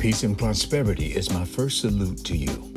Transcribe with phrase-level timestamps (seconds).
[0.00, 2.72] Peace and prosperity is my first salute to you.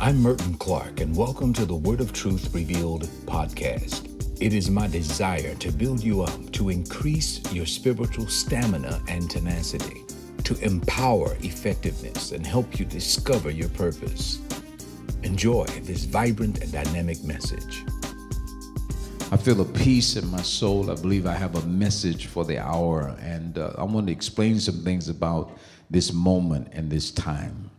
[0.00, 4.10] I'm Merton Clark, and welcome to the Word of Truth Revealed podcast.
[4.42, 10.02] It is my desire to build you up, to increase your spiritual stamina and tenacity,
[10.42, 14.40] to empower effectiveness, and help you discover your purpose.
[15.22, 17.84] Enjoy this vibrant and dynamic message.
[19.30, 20.90] I feel a peace in my soul.
[20.90, 24.58] I believe I have a message for the hour, and uh, I want to explain
[24.58, 25.56] some things about
[25.90, 27.70] this moment and this time.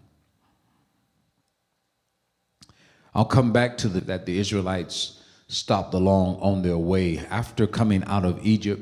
[3.14, 8.04] I'll come back to the, that the Israelites stopped along on their way after coming
[8.06, 8.82] out of Egypt.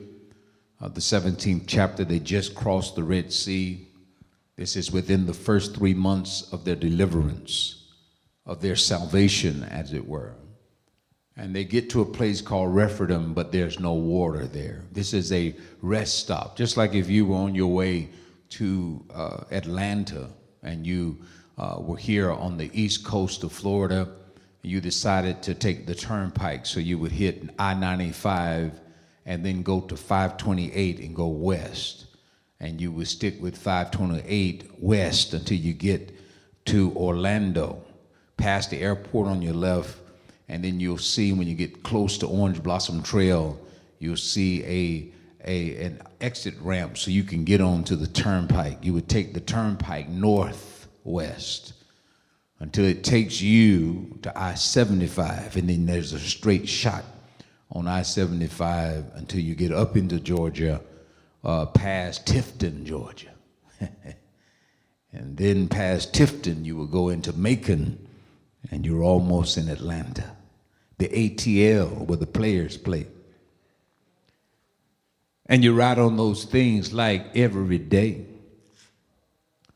[0.82, 3.88] Uh, the 17th chapter, they just crossed the Red Sea.
[4.56, 7.92] This is within the first three months of their deliverance,
[8.46, 10.34] of their salvation, as it were.
[11.38, 14.84] And they get to a place called Rephidim, but there's no water there.
[14.92, 18.10] This is a rest stop, just like if you were on your way
[18.54, 20.30] to uh, Atlanta
[20.62, 21.20] and you
[21.58, 24.08] uh, were here on the east coast of Florida,
[24.62, 28.80] you decided to take the turnpike so you would hit I 95
[29.26, 32.06] and then go to 528 and go west.
[32.60, 36.12] And you would stick with 528 west until you get
[36.66, 37.84] to Orlando,
[38.38, 39.98] past the airport on your left.
[40.48, 43.60] And then you'll see when you get close to Orange Blossom Trail,
[44.00, 45.12] you'll see a
[45.46, 48.84] a, an exit ramp so you can get onto the turnpike.
[48.84, 51.74] You would take the turnpike northwest
[52.60, 57.04] until it takes you to I 75, and then there's a straight shot
[57.72, 60.80] on I 75 until you get up into Georgia,
[61.44, 63.32] uh, past Tifton, Georgia.
[65.12, 68.08] and then past Tifton, you will go into Macon,
[68.72, 70.32] and you're almost in Atlanta.
[71.00, 73.08] The ATL, where the players play.
[75.48, 78.26] And you ride on those things like every day.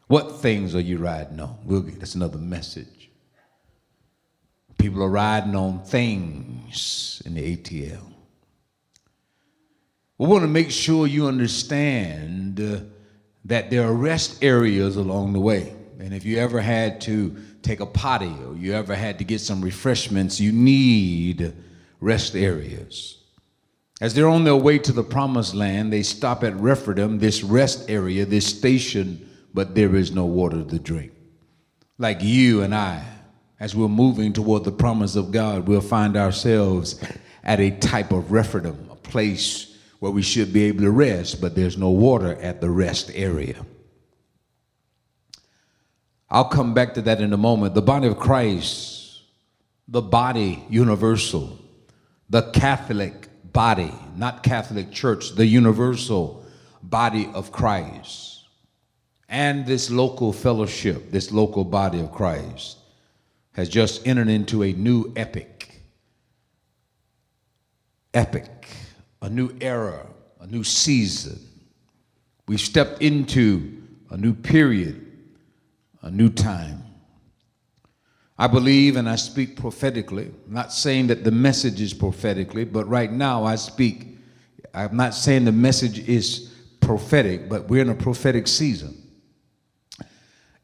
[0.08, 1.58] What things are you riding on?
[1.66, 3.10] We'll get that's another message.
[4.78, 8.14] People are riding on things in the ATL.
[10.18, 12.80] We want to make sure you understand uh,
[13.46, 15.74] that there are rest areas along the way.
[16.00, 19.42] And if you ever had to take a potty or you ever had to get
[19.42, 21.54] some refreshments, you need
[22.00, 23.18] rest areas.
[24.00, 27.90] As they're on their way to the promised land, they stop at Rephidim, this rest
[27.90, 31.14] area, this station, but there is no water to drink.
[31.98, 33.04] Like you and I,
[33.60, 37.04] as we're moving toward the promise of God, we'll find ourselves
[37.44, 41.56] at a type of Rephidim, a place where we should be able to rest, but
[41.56, 43.66] there's no water at the rest area.
[46.30, 47.74] I'll come back to that in a moment.
[47.74, 49.22] The body of Christ,
[49.88, 51.58] the body universal,
[52.30, 53.27] the Catholic
[53.58, 56.46] body, not Catholic Church, the universal
[56.84, 58.44] body of Christ.
[59.28, 62.78] And this local fellowship, this local body of Christ,
[63.54, 65.82] has just entered into a new epic.
[68.14, 68.68] Epic,
[69.24, 70.06] a new era,
[70.40, 71.40] a new season.
[72.48, 73.82] We've stepped into
[74.12, 75.04] a new period,
[76.04, 76.84] a new time.
[78.40, 80.26] I believe and I speak prophetically.
[80.26, 84.18] I'm not saying that the message is prophetically, but right now I speak.
[84.74, 88.96] I'm not saying the message is prophetic, but we're in a prophetic season.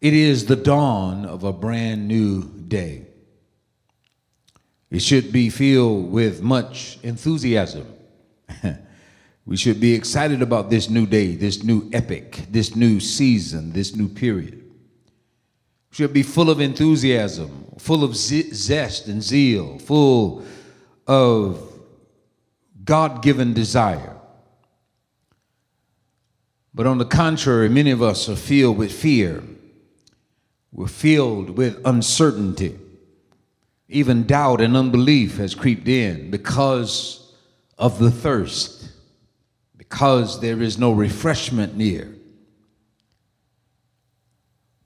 [0.01, 3.07] It is the dawn of a brand new day.
[4.91, 7.88] It should be filled with much enthusiasm.
[9.45, 13.95] we should be excited about this new day, this new epic, this new season, this
[13.95, 14.62] new period
[15.93, 20.43] should be full of enthusiasm, full of zest and zeal, full
[21.05, 21.71] of
[22.83, 24.17] God given desire.
[26.73, 29.43] But on the contrary, many of us are filled with fear.
[30.71, 32.79] We're filled with uncertainty.
[33.87, 37.35] Even doubt and unbelief has creeped in because
[37.77, 38.89] of the thirst,
[39.77, 42.15] because there is no refreshment near.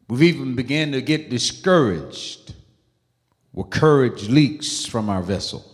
[0.07, 2.54] We've even began to get discouraged
[3.51, 5.65] where courage leaks from our vessel.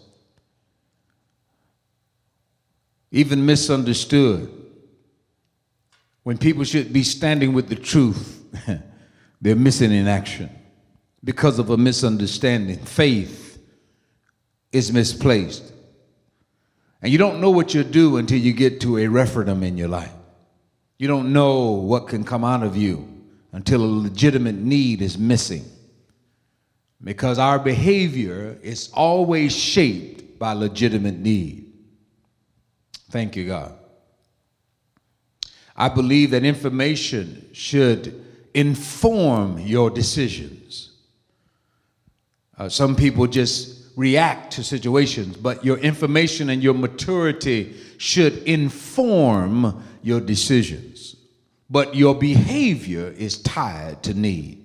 [3.12, 4.52] Even misunderstood.
[6.24, 8.44] When people should be standing with the truth,
[9.42, 10.50] they're missing in action
[11.24, 12.80] because of a misunderstanding.
[12.80, 13.60] Faith
[14.72, 15.72] is misplaced.
[17.02, 19.90] And you don't know what you'll do until you get to a Rephidim in your
[19.90, 20.14] life.
[20.98, 23.13] You don't know what can come out of you
[23.54, 25.64] until a legitimate need is missing.
[27.02, 31.72] Because our behavior is always shaped by legitimate need.
[33.10, 33.76] Thank you, God.
[35.76, 40.92] I believe that information should inform your decisions.
[42.58, 49.84] Uh, some people just react to situations, but your information and your maturity should inform
[50.02, 50.93] your decisions.
[51.74, 54.64] But your behavior is tied to need.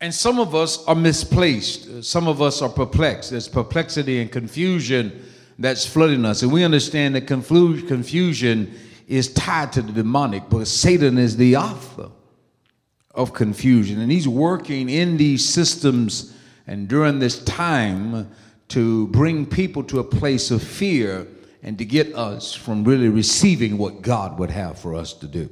[0.00, 2.02] And some of us are misplaced.
[2.02, 3.30] Some of us are perplexed.
[3.30, 5.24] There's perplexity and confusion
[5.56, 6.42] that's flooding us.
[6.42, 8.74] And we understand that confusion
[9.06, 12.10] is tied to the demonic, but Satan is the author
[13.14, 14.00] of confusion.
[14.00, 16.34] And he's working in these systems
[16.66, 18.28] and during this time
[18.70, 21.28] to bring people to a place of fear
[21.64, 25.48] and to get us from really receiving what God would have for us to do.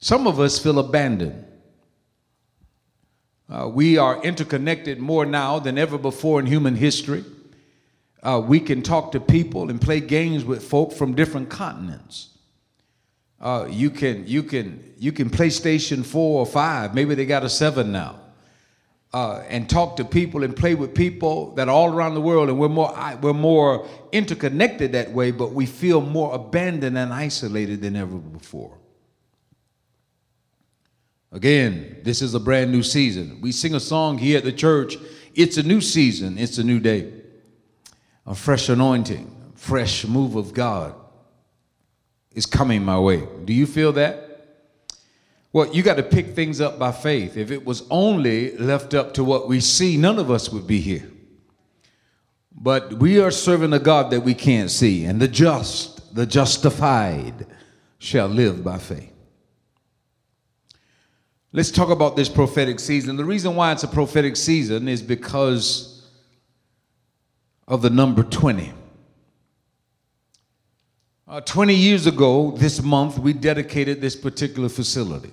[0.00, 1.46] Some of us feel abandoned.
[3.48, 7.24] Uh, we are interconnected more now than ever before in human history.
[8.22, 12.28] Uh, we can talk to people and play games with folk from different continents.
[13.40, 16.94] Uh, you can you can you can PlayStation four or five.
[16.94, 18.20] Maybe they got a seven now,
[19.14, 22.48] uh, and talk to people and play with people that are all around the world.
[22.48, 27.82] And we're more we're more interconnected that way, but we feel more abandoned and isolated
[27.82, 28.78] than ever before.
[31.30, 33.40] Again, this is a brand new season.
[33.40, 34.96] We sing a song here at the church.
[35.34, 36.36] It's a new season.
[36.36, 37.12] It's a new day.
[38.26, 40.94] A fresh anointing, fresh move of God
[42.34, 43.26] is coming my way.
[43.44, 44.31] Do you feel that?
[45.52, 47.36] Well, you got to pick things up by faith.
[47.36, 50.80] If it was only left up to what we see, none of us would be
[50.80, 51.10] here.
[52.54, 57.46] But we are serving a God that we can't see, and the just, the justified,
[57.98, 59.12] shall live by faith.
[61.52, 63.16] Let's talk about this prophetic season.
[63.16, 66.08] The reason why it's a prophetic season is because
[67.68, 68.72] of the number 20.
[71.28, 75.32] Uh, 20 years ago, this month, we dedicated this particular facility.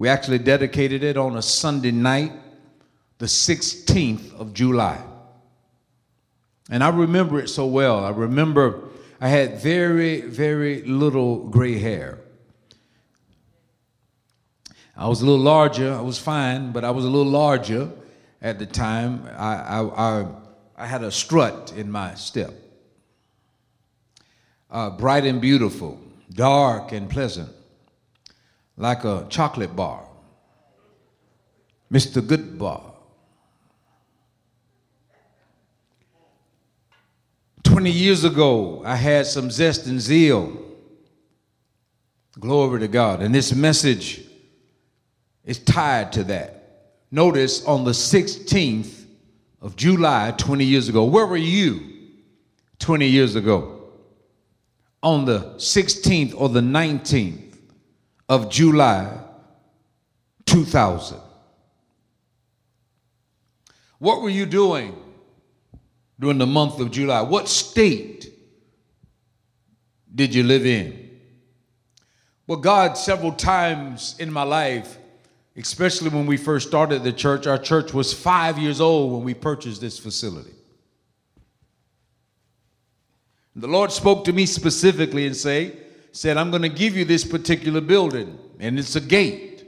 [0.00, 2.32] We actually dedicated it on a Sunday night,
[3.18, 4.98] the 16th of July.
[6.70, 8.02] And I remember it so well.
[8.02, 8.88] I remember
[9.20, 12.18] I had very, very little gray hair.
[14.96, 15.92] I was a little larger.
[15.92, 17.90] I was fine, but I was a little larger
[18.40, 19.28] at the time.
[19.36, 20.26] I, I, I,
[20.78, 22.54] I had a strut in my step
[24.70, 26.00] uh, bright and beautiful,
[26.32, 27.50] dark and pleasant,
[28.80, 30.04] like a chocolate bar.
[31.92, 32.20] Mr.
[32.20, 32.82] Goodbar.
[37.62, 40.56] 20 years ago, I had some zest and zeal.
[42.38, 43.22] Glory to God.
[43.22, 44.24] And this message
[45.44, 46.96] is tied to that.
[47.10, 49.04] Notice on the 16th
[49.60, 51.80] of July, 20 years ago, where were you
[52.78, 53.80] 20 years ago?
[55.02, 57.49] on the 16th or the 19th
[58.30, 59.18] of July
[60.46, 61.18] 2000.
[63.98, 64.96] What were you doing
[66.18, 67.22] during the month of July?
[67.22, 68.32] What state
[70.14, 71.10] did you live in?
[72.46, 74.96] Well, God, several times in my life,
[75.56, 79.34] especially when we first started the church, our church was five years old when we
[79.34, 80.54] purchased this facility.
[83.56, 85.76] The Lord spoke to me specifically and say,
[86.12, 89.64] said, I'm going to give you this particular building, and it's a gate.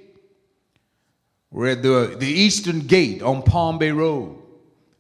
[1.51, 4.39] We're at the, the eastern gate on Palm Bay Road.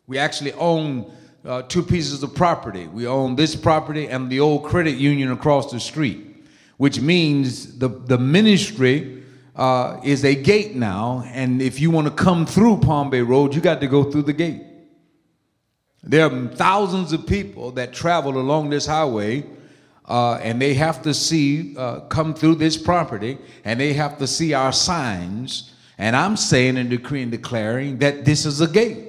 [0.07, 1.11] We actually own
[1.45, 2.87] uh, two pieces of property.
[2.87, 6.45] We own this property and the old credit union across the street,
[6.77, 9.25] which means the, the ministry
[9.57, 11.25] uh, is a gate now.
[11.33, 14.23] And if you want to come through Palm Bay Road, you got to go through
[14.23, 14.63] the gate.
[16.03, 19.45] There are thousands of people that travel along this highway
[20.13, 24.27] uh, and they have to see, uh, come through this property, and they have to
[24.27, 25.73] see our signs.
[25.97, 29.09] And I'm saying and decreeing, declaring that this is a gate.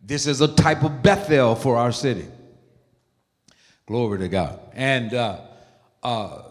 [0.00, 2.24] This is a type of Bethel for our city.
[3.86, 4.60] Glory to God.
[4.74, 5.40] And uh,
[6.04, 6.42] uh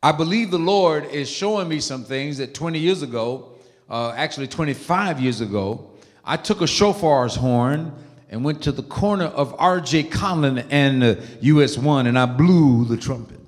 [0.00, 3.56] I believe the Lord is showing me some things that 20 years ago,
[3.90, 5.90] uh, actually 25 years ago,
[6.24, 7.92] I took a shofar's horn
[8.32, 10.04] and went to the corner of R.J.
[10.04, 13.38] Conlan and uh, US 1 and I blew the trumpet.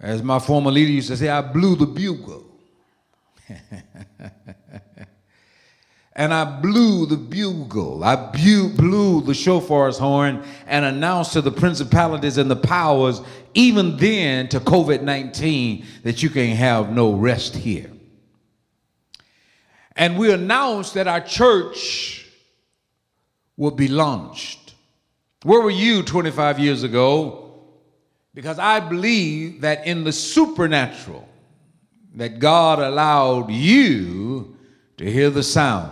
[0.00, 2.46] As my former leader used to say, I blew the bugle.
[6.16, 8.02] and I blew the bugle.
[8.02, 13.20] I bu- blew the shofar's horn and announced to the principalities and the powers,
[13.52, 17.90] even then to COVID 19, that you can have no rest here.
[19.94, 22.25] And we announced that our church
[23.56, 24.74] would be launched.
[25.42, 27.46] Where were you 25 years ago
[28.36, 31.26] Because I believe that in the supernatural,
[32.16, 34.54] that God allowed you
[34.98, 35.90] to hear the sound.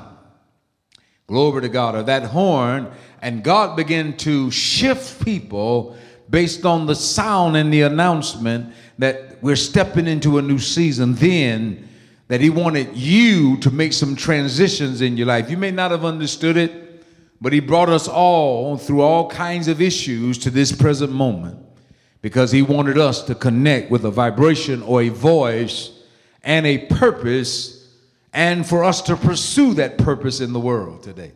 [1.26, 2.92] Glory to God, of that horn,
[3.22, 5.96] and God began to shift people
[6.28, 11.14] based on the sound and the announcement that we're stepping into a new season.
[11.14, 11.88] Then
[12.28, 15.48] that He wanted you to make some transitions in your life.
[15.48, 16.83] You may not have understood it,
[17.44, 21.58] but He brought us all through all kinds of issues to this present moment
[22.22, 25.90] because He wanted us to connect with a vibration or a voice
[26.42, 27.86] and a purpose,
[28.32, 31.32] and for us to pursue that purpose in the world today.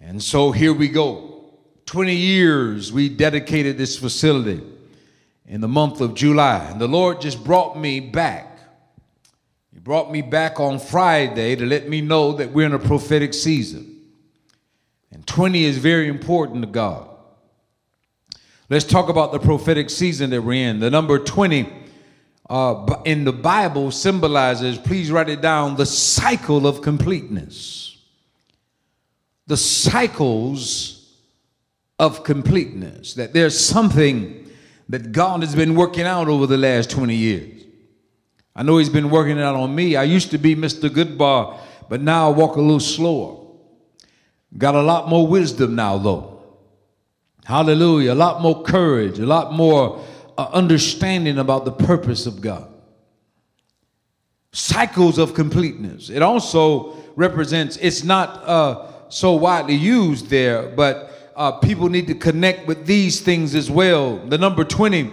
[0.00, 1.58] And so here we go.
[1.84, 4.62] 20 years we dedicated this facility
[5.44, 6.64] in the month of July.
[6.70, 8.56] And the Lord just brought me back
[9.76, 13.34] he brought me back on Friday to let me know that we're in a prophetic
[13.34, 13.95] season.
[15.12, 17.08] And 20 is very important to God.
[18.68, 20.80] Let's talk about the prophetic season that we're in.
[20.80, 21.72] The number 20
[22.50, 27.98] uh, in the Bible symbolizes, please write it down, the cycle of completeness.
[29.46, 31.14] The cycles
[31.98, 33.14] of completeness.
[33.14, 34.50] That there's something
[34.88, 37.64] that God has been working out over the last 20 years.
[38.54, 39.96] I know he's been working it out on me.
[39.96, 40.88] I used to be Mr.
[40.88, 41.58] Goodbar,
[41.88, 43.45] but now I walk a little slower.
[44.56, 46.42] Got a lot more wisdom now, though.
[47.44, 48.12] Hallelujah.
[48.12, 50.04] A lot more courage, a lot more
[50.36, 52.68] uh, understanding about the purpose of God.
[54.52, 56.10] Cycles of completeness.
[56.10, 62.14] It also represents, it's not uh, so widely used there, but uh, people need to
[62.14, 64.18] connect with these things as well.
[64.18, 65.12] The number 20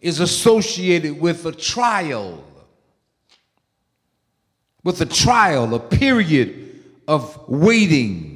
[0.00, 2.44] is associated with a trial
[4.82, 8.29] with a trial, a period of waiting,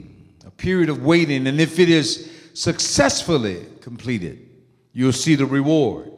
[0.64, 1.46] period of waiting.
[1.46, 4.48] And if it is successfully completed,
[4.94, 6.10] you'll see the reward.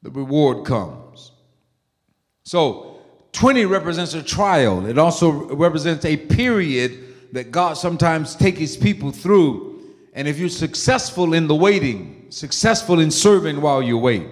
[0.00, 1.32] The reward comes.
[2.44, 2.96] So,
[3.32, 4.86] 20 represents a trial.
[4.86, 9.80] It also represents a period that God sometimes takes his people through.
[10.14, 14.26] And if you're successful in the waiting, successful in serving while you wait,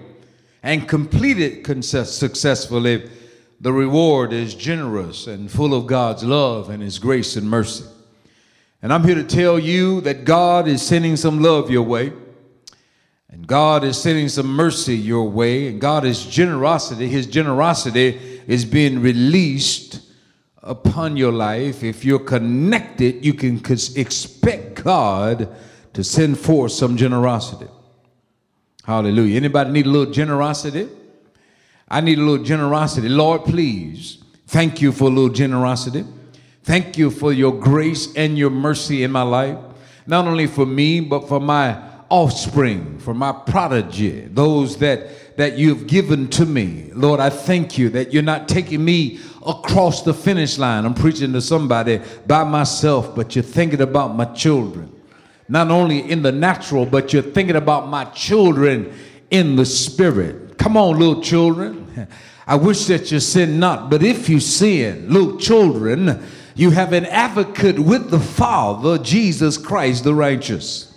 [0.63, 3.11] and complete it successfully,
[3.61, 7.85] the reward is generous and full of God's love and His grace and mercy.
[8.83, 12.13] And I'm here to tell you that God is sending some love your way,
[13.29, 17.07] and God is sending some mercy your way, and God is generosity.
[17.07, 20.01] His generosity is being released
[20.63, 21.85] upon your life.
[21.85, 23.61] If you're connected, you can
[23.97, 25.55] expect God
[25.93, 27.69] to send forth some generosity.
[28.85, 29.37] Hallelujah.
[29.37, 30.89] Anybody need a little generosity?
[31.89, 33.09] I need a little generosity.
[33.09, 36.05] Lord, please, thank you for a little generosity.
[36.63, 39.59] Thank you for your grace and your mercy in my life,
[40.07, 45.87] not only for me, but for my offspring, for my prodigy, those that, that you've
[45.87, 46.91] given to me.
[46.93, 50.85] Lord, I thank you that you're not taking me across the finish line.
[50.85, 54.95] I'm preaching to somebody by myself, but you're thinking about my children.
[55.49, 58.93] Not only in the natural, but you're thinking about my children
[59.31, 60.59] in the spirit.
[60.59, 62.09] Come on, little children.
[62.47, 66.21] I wish that you sin not, but if you sin, little children,
[66.61, 70.93] you have an advocate with the Father, Jesus Christ the righteous.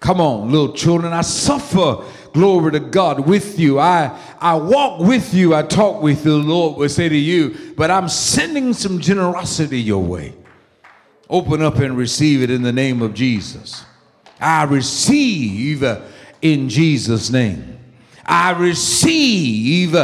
[0.00, 1.14] Come on, little children.
[1.14, 3.80] I suffer, glory to God, with you.
[3.80, 5.54] I, I walk with you.
[5.54, 9.80] I talk with you, the Lord will say to you, but I'm sending some generosity
[9.80, 10.34] your way.
[11.30, 13.86] Open up and receive it in the name of Jesus.
[14.40, 15.82] I receive
[16.42, 17.78] in Jesus' name.
[18.26, 19.94] I receive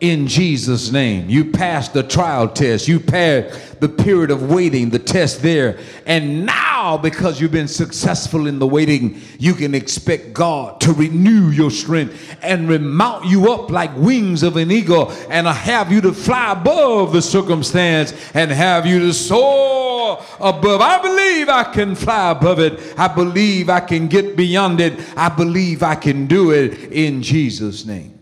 [0.00, 1.28] in Jesus' name.
[1.28, 2.86] You passed the trial test.
[2.86, 5.78] You passed the period of waiting, the test there.
[6.06, 11.50] And now, because you've been successful in the waiting, you can expect God to renew
[11.50, 16.12] your strength and remount you up like wings of an eagle and have you to
[16.12, 20.80] fly above the circumstance and have you to soar above.
[20.80, 22.94] I believe I can fly above it.
[22.98, 24.98] I believe I can get beyond it.
[25.16, 28.17] I believe I can do it in Jesus' name.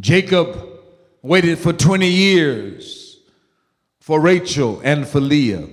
[0.00, 0.58] Jacob
[1.22, 3.20] waited for 20 years
[4.00, 5.68] for Rachel and for Leah.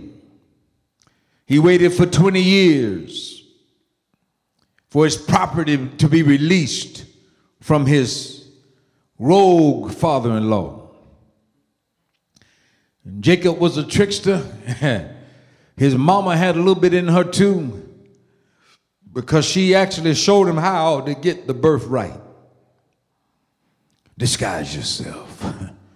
[1.45, 3.43] He waited for 20 years
[4.89, 7.05] for his property to be released
[7.59, 8.47] from his
[9.17, 10.89] rogue father in law.
[13.19, 14.37] Jacob was a trickster.
[15.75, 17.89] his mama had a little bit in her too
[19.11, 22.19] because she actually showed him how to get the birthright
[24.21, 25.43] disguise yourself.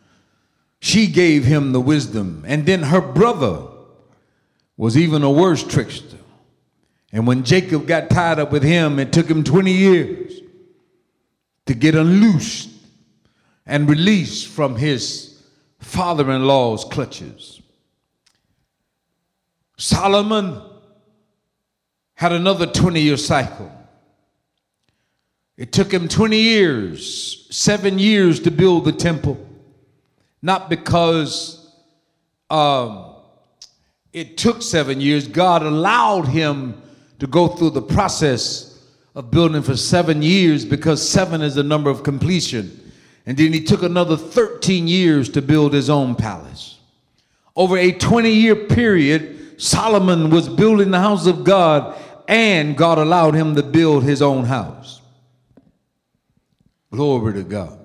[0.80, 2.44] she gave him the wisdom.
[2.48, 3.68] And then her brother
[4.76, 6.18] was even a worse trickster.
[7.14, 10.42] And when Jacob got tied up with him, it took him 20 years
[11.68, 12.70] to get unloosed
[13.68, 15.44] and released from his
[15.78, 17.62] father in law's clutches.
[19.78, 20.64] Solomon
[22.16, 23.72] had another 20 year cycle.
[25.58, 29.38] It took him 20 years, seven years to build the temple.
[30.42, 31.72] Not because
[32.50, 33.16] um,
[34.12, 36.82] it took seven years, God allowed him
[37.20, 38.86] to go through the process
[39.16, 42.92] of building for seven years because seven is the number of completion.
[43.26, 46.78] And then he took another 13 years to build his own palace.
[47.56, 51.98] Over a 20 year period, Solomon was building the house of God,
[52.28, 55.02] and God allowed him to build his own house.
[56.92, 57.80] Glory to God.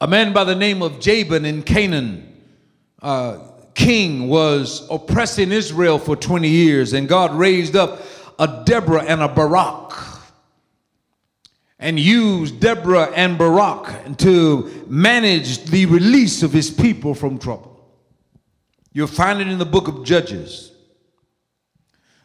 [0.00, 2.40] A man by the name of Jabin in Canaan,
[3.02, 3.38] uh,
[3.74, 8.02] king, was oppressing Israel for 20 years, and God raised up
[8.38, 9.92] a Deborah and a Barak
[11.78, 17.74] and used Deborah and Barak to manage the release of his people from trouble.
[18.92, 20.72] You'll find it in the book of Judges.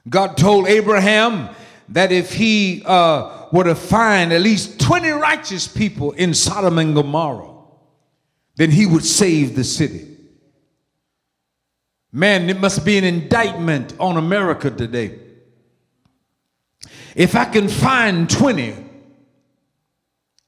[0.09, 1.49] God told Abraham
[1.89, 6.95] that if he uh, were to find at least 20 righteous people in Sodom and
[6.95, 7.53] Gomorrah,
[8.55, 10.07] then he would save the city.
[12.11, 15.19] Man, it must be an indictment on America today.
[17.15, 18.75] If I can find 20,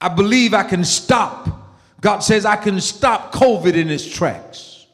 [0.02, 1.48] I believe I can stop.
[2.02, 4.86] God says I can stop COVID in its tracks.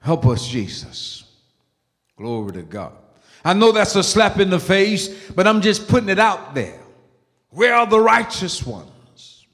[0.00, 1.24] Help us, Jesus.
[2.16, 2.92] Glory to God.
[3.44, 6.80] I know that's a slap in the face, but I'm just putting it out there.
[7.50, 9.46] Where are the righteous ones?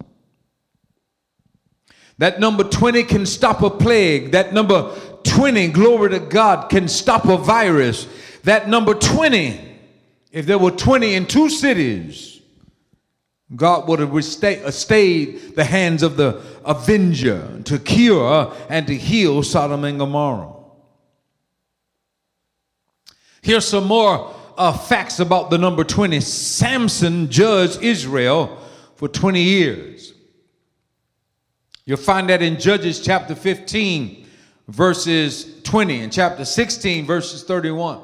[2.19, 4.33] That number 20 can stop a plague.
[4.33, 8.07] That number 20, glory to God, can stop a virus.
[8.45, 9.61] That number 20,
[10.31, 12.41] if there were 20 in two cities,
[13.55, 19.43] God would have uh, stayed the hands of the avenger to cure and to heal
[19.43, 20.54] Sodom and Gomorrah.
[23.45, 26.19] Here's some more uh, facts about the number 20.
[26.21, 28.59] Samson judged Israel
[28.97, 30.15] for 20 years.
[31.85, 34.27] You'll find that in Judges chapter 15,
[34.69, 38.01] verses 20, and chapter 16, verses 31.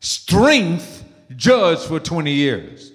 [0.00, 2.92] Strength judged for 20 years.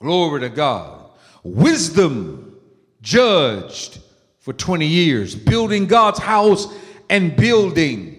[0.00, 1.08] Glory to God.
[1.44, 2.58] Wisdom
[3.00, 4.00] judged
[4.40, 6.66] for 20 years, building God's house
[7.08, 8.15] and building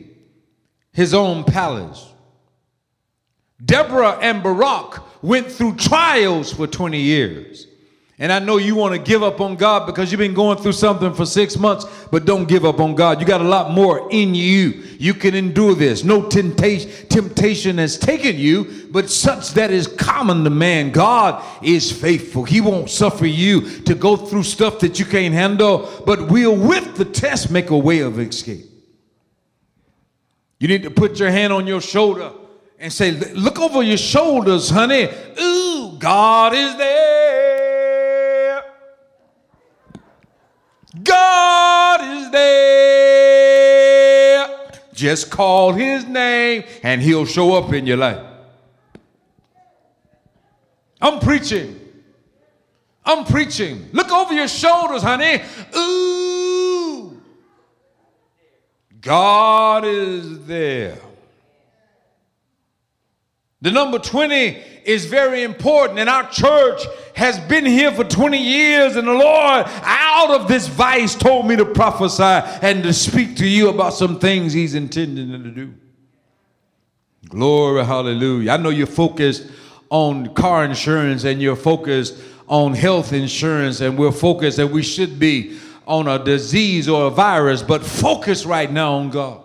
[0.98, 2.12] his own palace.
[3.64, 7.68] Deborah and Barak went through trials for 20 years.
[8.18, 10.72] And I know you want to give up on God because you've been going through
[10.72, 13.22] something for six months, but don't give up on God.
[13.22, 14.70] You got a lot more in you.
[14.98, 16.04] You can endure this.
[16.04, 20.90] No temptation, temptation has taken you, but such that is common to man.
[20.90, 22.44] God is faithful.
[22.44, 26.96] He won't suffer you to go through stuff that you can't handle, but will, with
[26.96, 28.77] the test, make a way of escape.
[30.60, 32.32] You need to put your hand on your shoulder
[32.80, 35.10] and say, Look over your shoulders, honey.
[35.40, 38.64] Ooh, God is there.
[41.04, 43.48] God is there.
[44.94, 48.26] Just call his name and he'll show up in your life.
[51.00, 51.80] I'm preaching.
[53.06, 53.90] I'm preaching.
[53.94, 55.42] Look over your shoulders, honey.
[55.78, 57.22] Ooh.
[59.02, 60.98] God is there.
[63.62, 66.82] The number 20 is very important, and our church
[67.16, 71.56] has been here for 20 years, and the Lord, out of this vice, told me
[71.56, 75.74] to prophesy and to speak to you about some things He's intending to do.
[77.28, 78.52] Glory, hallelujah.
[78.52, 79.50] I know you're focused
[79.90, 82.16] on car insurance and you're focused
[82.48, 85.58] on health insurance, and we're focused, and we should be
[85.88, 89.42] on a disease or a virus, but focus right now on God.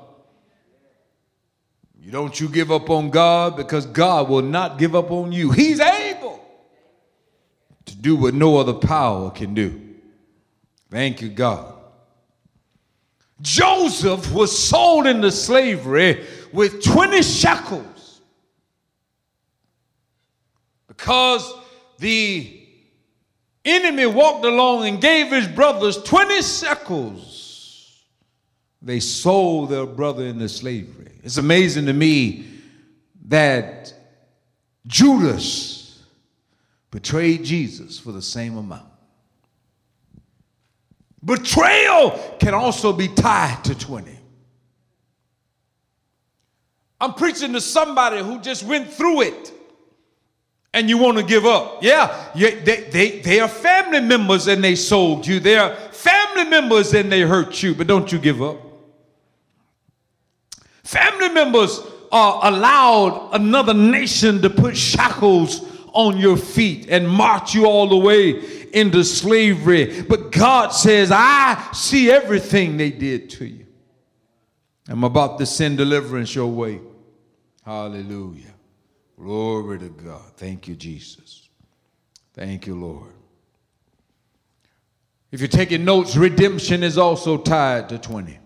[2.00, 5.52] You don't you give up on God because God will not give up on you.
[5.52, 6.44] He's able
[7.84, 9.80] to do what no other power can do.
[10.90, 11.74] Thank you, God.
[13.40, 18.20] Joseph was sold into slavery with 20 shekels
[20.86, 21.52] because
[21.98, 22.61] the
[23.64, 28.02] enemy walked along and gave his brothers 20 shekels.
[28.80, 31.12] They sold their brother into slavery.
[31.22, 32.46] It's amazing to me
[33.26, 33.94] that
[34.86, 36.02] Judas
[36.90, 38.88] betrayed Jesus for the same amount.
[41.24, 44.18] Betrayal can also be tied to 20.
[47.00, 49.52] I'm preaching to somebody who just went through it
[50.74, 51.82] and you want to give up.
[51.82, 55.40] Yeah, they, they, they are family members and they sold you.
[55.40, 58.56] They are family members and they hurt you, but don't you give up.
[60.82, 61.80] Family members
[62.10, 67.96] are allowed another nation to put shackles on your feet and march you all the
[67.96, 70.02] way into slavery.
[70.02, 73.66] But God says, I see everything they did to you.
[74.88, 76.80] I'm about to send deliverance your way.
[77.64, 78.51] Hallelujah.
[79.18, 80.32] Glory to God.
[80.36, 81.48] Thank you, Jesus.
[82.34, 83.12] Thank you, Lord.
[85.30, 88.38] If you're taking notes, redemption is also tied to 20.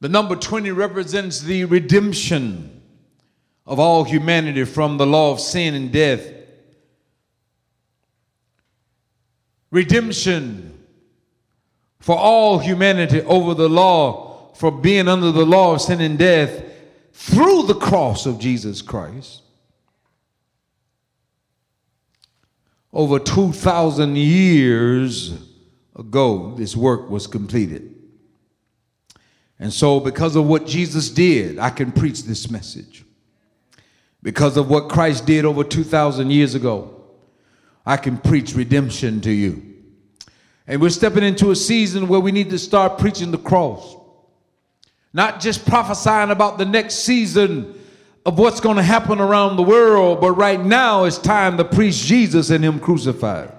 [0.00, 2.82] The number 20 represents the redemption
[3.66, 6.26] of all humanity from the law of sin and death.
[9.70, 10.84] Redemption
[12.00, 16.71] for all humanity over the law, for being under the law of sin and death
[17.22, 19.42] through the cross of Jesus Christ.
[22.92, 25.32] Over 2,000 years
[25.94, 27.94] ago, this work was completed.
[29.60, 33.04] And so, because of what Jesus did, I can preach this message.
[34.20, 37.04] Because of what Christ did over 2,000 years ago,
[37.86, 39.62] I can preach redemption to you.
[40.66, 43.96] And we're stepping into a season where we need to start preaching the cross.
[45.12, 47.78] Not just prophesying about the next season
[48.24, 51.96] of what's going to happen around the world, but right now it's time to preach
[51.96, 53.52] Jesus and Him crucified.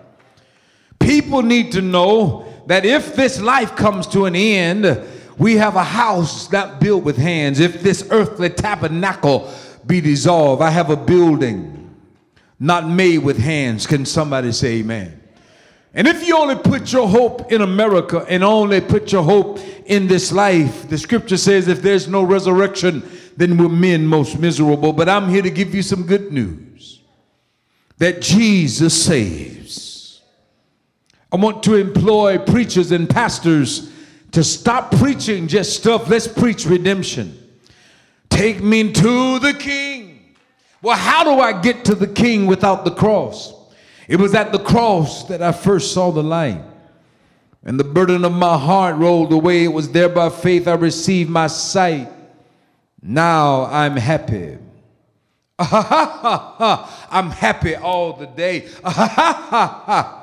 [1.00, 5.02] People need to know that if this life comes to an end,
[5.38, 7.60] we have a house not built with hands.
[7.60, 9.54] If this earthly tabernacle
[9.86, 11.94] be dissolved, I have a building
[12.60, 13.86] not made with hands.
[13.86, 15.20] Can somebody say amen?
[15.94, 20.08] And if you only put your hope in America and only put your hope in
[20.08, 23.04] this life, the scripture says if there's no resurrection,
[23.36, 24.94] then we're men most miserable.
[24.94, 27.02] But I'm here to give you some good news
[27.98, 30.22] that Jesus saves.
[31.32, 33.92] I want to employ preachers and pastors
[34.32, 36.10] to stop preaching just stuff.
[36.10, 37.40] Let's preach redemption.
[38.30, 40.36] Take me to the king.
[40.82, 43.54] Well, how do I get to the king without the cross?
[44.08, 46.62] It was at the cross that I first saw the light.
[47.66, 49.64] And the burden of my heart rolled away.
[49.64, 52.10] It was there by faith I received my sight.
[53.02, 54.58] Now I'm happy.
[55.60, 58.68] I'm happy all the day.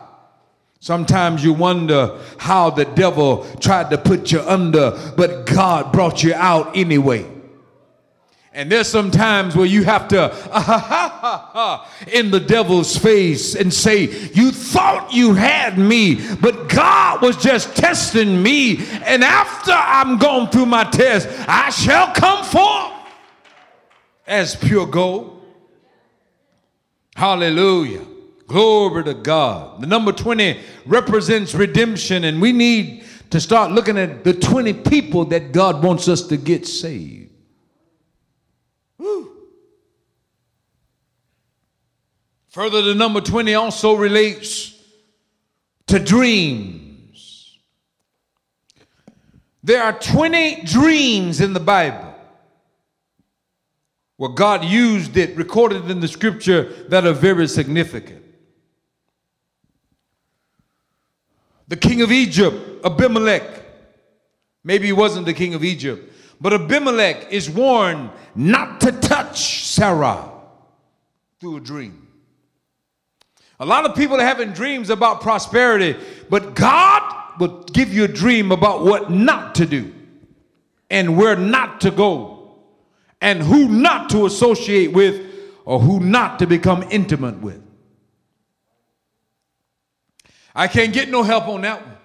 [0.80, 6.34] Sometimes you wonder how the devil tried to put you under, but God brought you
[6.34, 7.26] out anyway.
[8.52, 10.26] And there's some times where you have to
[12.12, 17.76] in the devil's face and say, You thought you had me, but God was just
[17.76, 18.78] testing me.
[19.04, 22.92] And after I'm gone through my test, I shall come forth
[24.26, 25.44] as pure gold.
[27.14, 28.04] Hallelujah.
[28.48, 29.80] Glory to God.
[29.80, 35.24] The number 20 represents redemption, and we need to start looking at the 20 people
[35.26, 37.19] that God wants us to get saved.
[42.50, 44.76] Further, the number 20 also relates
[45.86, 47.58] to dreams.
[49.62, 52.12] There are 20 dreams in the Bible
[54.16, 58.24] where God used it, recorded in the scripture, that are very significant.
[61.68, 63.64] The king of Egypt, Abimelech,
[64.64, 70.32] maybe he wasn't the king of Egypt, but Abimelech is warned not to touch Sarah
[71.38, 72.08] through a dream.
[73.60, 75.94] A lot of people are having dreams about prosperity,
[76.30, 79.92] but God will give you a dream about what not to do
[80.88, 82.54] and where not to go
[83.20, 85.26] and who not to associate with
[85.66, 87.62] or who not to become intimate with.
[90.54, 91.96] I can't get no help on that one.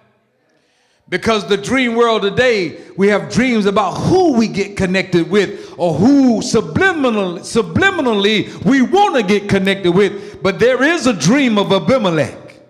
[1.08, 5.94] Because the dream world today, we have dreams about who we get connected with or
[5.94, 10.42] who subliminally, subliminally we want to get connected with.
[10.42, 12.60] But there is a dream of Abimelech.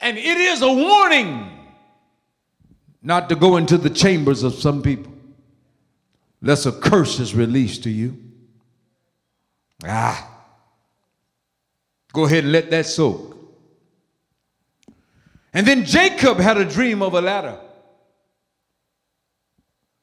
[0.00, 1.48] And it is a warning
[3.02, 5.12] not to go into the chambers of some people.
[6.42, 8.18] Lest a curse is released to you.
[9.84, 10.28] Ah.
[12.12, 13.31] Go ahead and let that soak.
[15.52, 17.58] And then Jacob had a dream of a ladder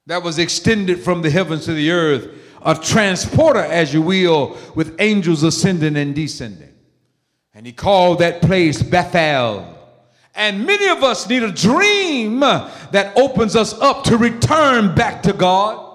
[0.06, 2.30] that was extended from the heavens to the earth,
[2.64, 6.74] a transporter, as you will, with angels ascending and descending.
[7.54, 9.76] And he called that place Bethel.
[10.36, 15.34] And many of us need a dream that opens us up to return back to
[15.34, 15.86] God.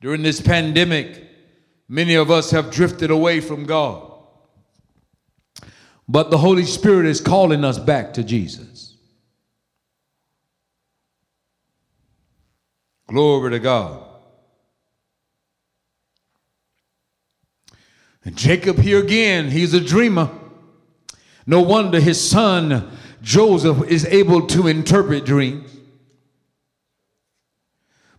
[0.00, 1.26] During this pandemic,
[1.88, 4.05] many of us have drifted away from God.
[6.08, 8.94] But the Holy Spirit is calling us back to Jesus.
[13.08, 14.02] Glory to God.
[18.24, 20.30] And Jacob here again, he's a dreamer.
[21.46, 22.90] No wonder his son
[23.22, 25.65] Joseph is able to interpret dreams.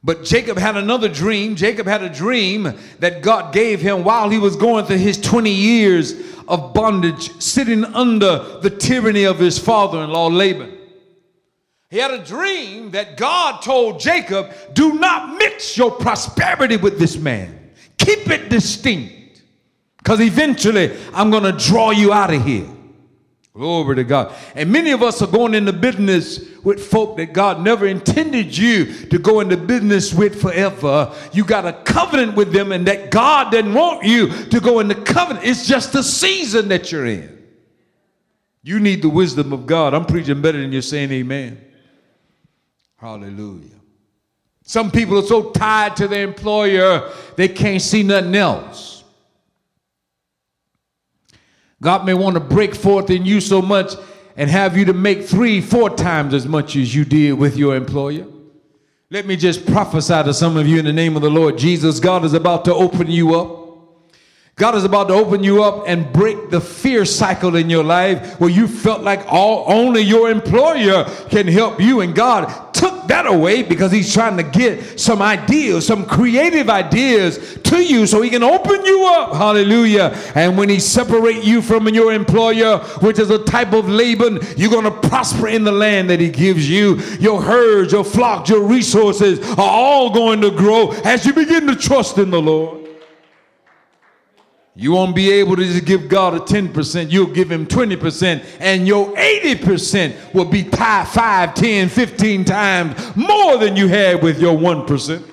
[0.03, 1.55] But Jacob had another dream.
[1.55, 5.49] Jacob had a dream that God gave him while he was going through his 20
[5.51, 6.13] years
[6.47, 10.77] of bondage, sitting under the tyranny of his father in law, Laban.
[11.89, 17.17] He had a dream that God told Jacob, Do not mix your prosperity with this
[17.17, 19.41] man, keep it distinct,
[19.97, 22.67] because eventually I'm going to draw you out of here.
[23.53, 24.35] Glory to God.
[24.53, 28.93] And many of us are going into business with folk that God never intended you
[29.05, 31.15] to go into business with forever.
[31.31, 34.93] You got a covenant with them, and that God didn't want you to go into
[34.93, 35.45] covenant.
[35.45, 37.41] It's just the season that you're in.
[38.63, 39.93] You need the wisdom of God.
[39.93, 41.63] I'm preaching better than you're saying amen.
[42.97, 43.79] Hallelujah.
[44.63, 49.05] Some people are so tied to their employer, they can't see nothing else.
[51.81, 53.93] God may want to break forth in you so much
[54.37, 57.75] and have you to make three, four times as much as you did with your
[57.75, 58.27] employer.
[59.09, 61.99] Let me just prophesy to some of you in the name of the Lord Jesus.
[61.99, 63.56] God is about to open you up.
[64.57, 68.39] God is about to open you up and break the fear cycle in your life
[68.39, 73.27] where you felt like all only your employer can help you and God took that
[73.27, 78.31] away because he's trying to get some ideas, some creative ideas to you so he
[78.31, 79.35] can open you up.
[79.35, 80.19] Hallelujah.
[80.33, 84.71] And when he separate you from your employer, which is a type of Laban, you're
[84.71, 86.95] going to prosper in the land that he gives you.
[87.19, 91.75] Your herds, your flocks, your resources are all going to grow as you begin to
[91.75, 92.76] trust in the Lord.
[94.79, 97.11] You won't be able to just give God a 10%.
[97.11, 103.75] You'll give him 20%, and your 80% will be 5, 10, 15 times more than
[103.75, 105.23] you had with your 1%.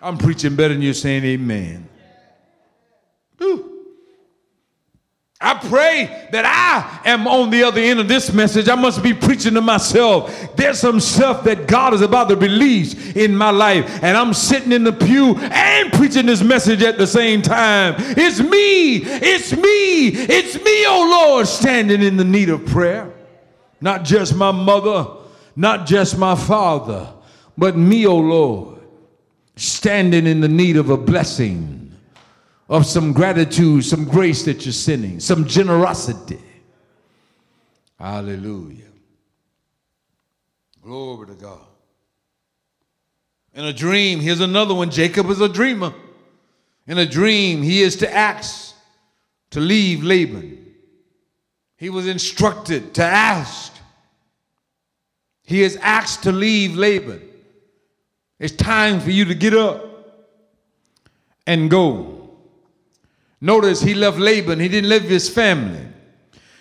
[0.00, 1.88] I'm preaching better than you're saying amen.
[5.44, 8.66] I pray that I am on the other end of this message.
[8.66, 10.56] I must be preaching to myself.
[10.56, 14.72] There's some stuff that God is about to release in my life, and I'm sitting
[14.72, 17.94] in the pew and preaching this message at the same time.
[17.98, 23.12] It's me, it's me, it's me, oh Lord, standing in the need of prayer.
[23.82, 25.08] Not just my mother,
[25.54, 27.12] not just my father,
[27.58, 28.80] but me, oh Lord,
[29.56, 31.83] standing in the need of a blessing
[32.68, 36.40] of some gratitude, some grace that you're sending, some generosity.
[37.98, 38.84] Hallelujah.
[40.82, 41.66] Glory to God.
[43.54, 44.90] In a dream, here's another one.
[44.90, 45.94] Jacob is a dreamer.
[46.86, 48.74] In a dream, he is to ask
[49.50, 50.74] to leave Laban.
[51.76, 53.72] He was instructed to ask.
[55.42, 57.22] He is asked to leave Laban.
[58.38, 59.84] It's time for you to get up
[61.46, 62.23] and go.
[63.44, 65.86] Notice he left Laban, he didn't leave his family.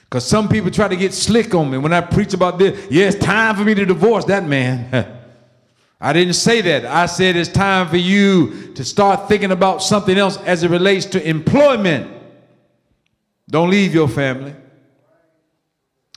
[0.02, 2.92] Because some people try to get slick on me when I preach about this.
[2.92, 5.08] Yeah, it's time for me to divorce that man.
[6.02, 6.86] I didn't say that.
[6.86, 11.06] I said it's time for you to start thinking about something else as it relates
[11.06, 12.12] to employment.
[13.50, 14.54] Don't leave your family.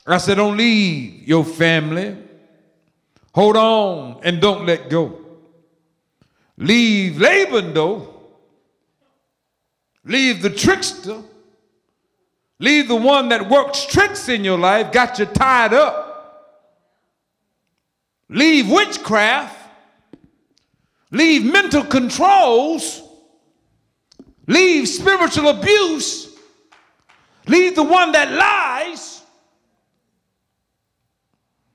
[0.04, 2.16] I said, don't leave your family.
[3.36, 5.20] Hold on and don't let go.
[6.56, 8.15] Leave Laban, though.
[10.06, 11.20] Leave the trickster.
[12.58, 16.06] Leave the one that works tricks in your life, got you tied up.
[18.30, 19.54] Leave witchcraft.
[21.10, 23.02] Leave mental controls.
[24.46, 26.34] Leave spiritual abuse.
[27.46, 29.22] Leave the one that lies.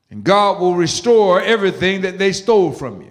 [0.10, 3.11] And God will restore everything that they stole from you.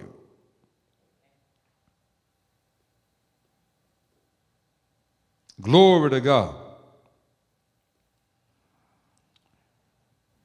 [5.61, 6.55] Glory to God.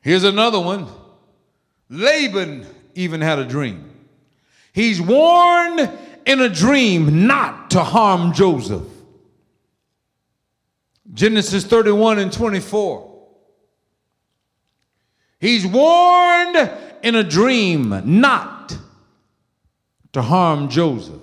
[0.03, 0.87] Here's another one.
[1.89, 3.91] Laban even had a dream.
[4.73, 5.91] He's warned
[6.27, 8.87] in a dream not to harm Joseph.
[11.13, 13.15] Genesis 31 and 24.
[15.41, 16.71] He's warned
[17.03, 18.77] in a dream not
[20.13, 21.21] to harm Joseph.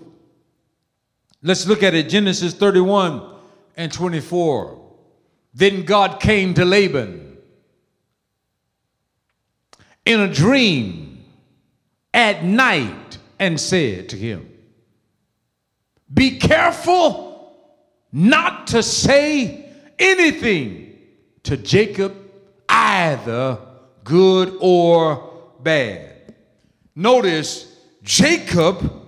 [1.41, 2.10] Let's look at it.
[2.10, 3.33] Genesis 31
[3.75, 4.79] and 24.
[5.53, 7.38] Then God came to Laban
[10.05, 11.23] in a dream
[12.13, 14.49] at night and said to him,
[16.13, 17.55] Be careful
[18.12, 20.97] not to say anything
[21.43, 22.15] to Jacob,
[22.69, 23.59] either
[24.03, 25.31] good or
[25.62, 26.36] bad.
[26.95, 29.01] Notice Jacob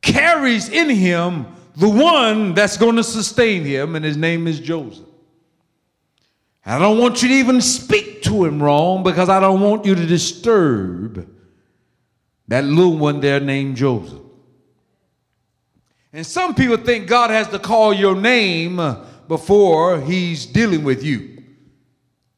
[0.00, 1.46] carries in him
[1.80, 5.06] the one that's going to sustain him, and his name is Joseph.
[6.64, 9.94] I don't want you to even speak to him wrong because I don't want you
[9.94, 11.26] to disturb
[12.48, 14.20] that little one there named Joseph.
[16.12, 18.78] And some people think God has to call your name
[19.26, 21.42] before he's dealing with you.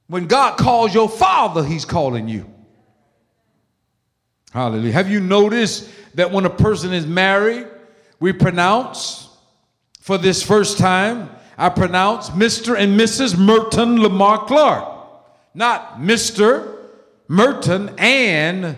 [0.07, 2.49] When God calls your father, he's calling you.
[4.53, 4.93] Hallelujah.
[4.93, 7.67] Have you noticed that when a person is married,
[8.21, 9.31] we pronounce
[10.03, 12.77] for this first time, I pronounce Mr.
[12.77, 13.39] and Mrs.
[13.39, 14.85] Merton Lamar Clark,
[15.55, 16.77] not Mr.
[17.29, 18.77] Merton and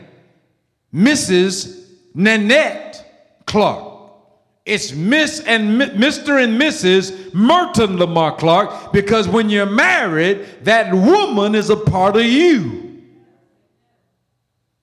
[0.94, 1.88] Mrs.
[2.14, 3.94] Nanette Clark.
[4.66, 6.44] It's Miss and M- Mr.
[6.44, 7.32] and Mrs.
[7.32, 13.00] Merton Lamar Clark because when you're married, that woman is a part of you.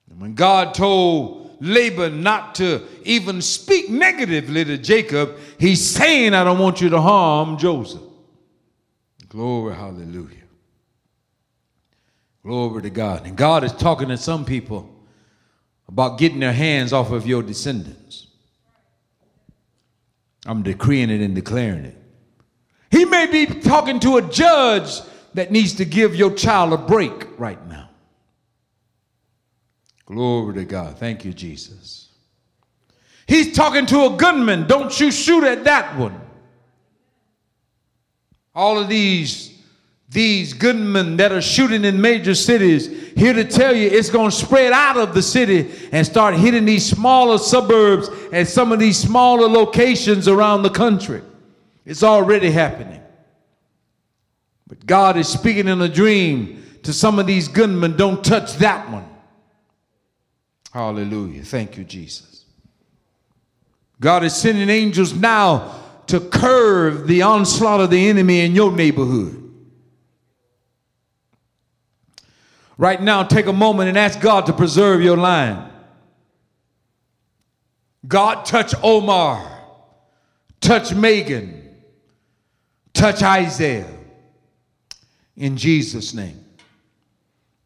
[0.10, 6.44] And when God told Laban not to even speak negatively to Jacob, he's saying, I
[6.44, 8.02] don't want you to harm Joseph.
[9.30, 10.38] Glory, hallelujah.
[12.44, 13.28] Glory to God.
[13.28, 14.90] And God is talking to some people
[15.88, 18.28] about getting their hands off of your descendants.
[20.48, 21.98] I'm decreeing it and declaring it.
[22.90, 25.02] He may be talking to a judge
[25.36, 27.91] that needs to give your child a break right now.
[30.12, 30.98] Glory to God.
[30.98, 32.10] Thank you, Jesus.
[33.28, 34.68] He's talking to a gunman.
[34.68, 36.20] Don't you shoot at that one.
[38.54, 39.50] All of these
[40.10, 44.36] these gunmen that are shooting in major cities here to tell you it's going to
[44.36, 48.98] spread out of the city and start hitting these smaller suburbs and some of these
[48.98, 51.22] smaller locations around the country.
[51.86, 53.02] It's already happening.
[54.68, 58.92] But God is speaking in a dream to some of these gunmen don't touch that
[58.92, 59.08] one.
[60.72, 61.44] Hallelujah.
[61.44, 62.46] Thank you, Jesus.
[64.00, 69.38] God is sending angels now to curb the onslaught of the enemy in your neighborhood.
[72.78, 75.70] Right now, take a moment and ask God to preserve your line.
[78.08, 79.48] God, touch Omar,
[80.60, 81.76] touch Megan,
[82.94, 83.88] touch Isaiah
[85.38, 86.44] in Jesus' name.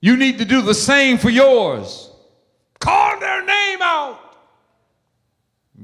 [0.01, 2.04] You need to do the same for yours.
[2.85, 4.19] Call their name out.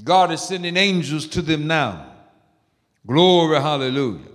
[0.04, 2.12] God is sending angels to them now.
[3.04, 4.30] Glory, hallelujah.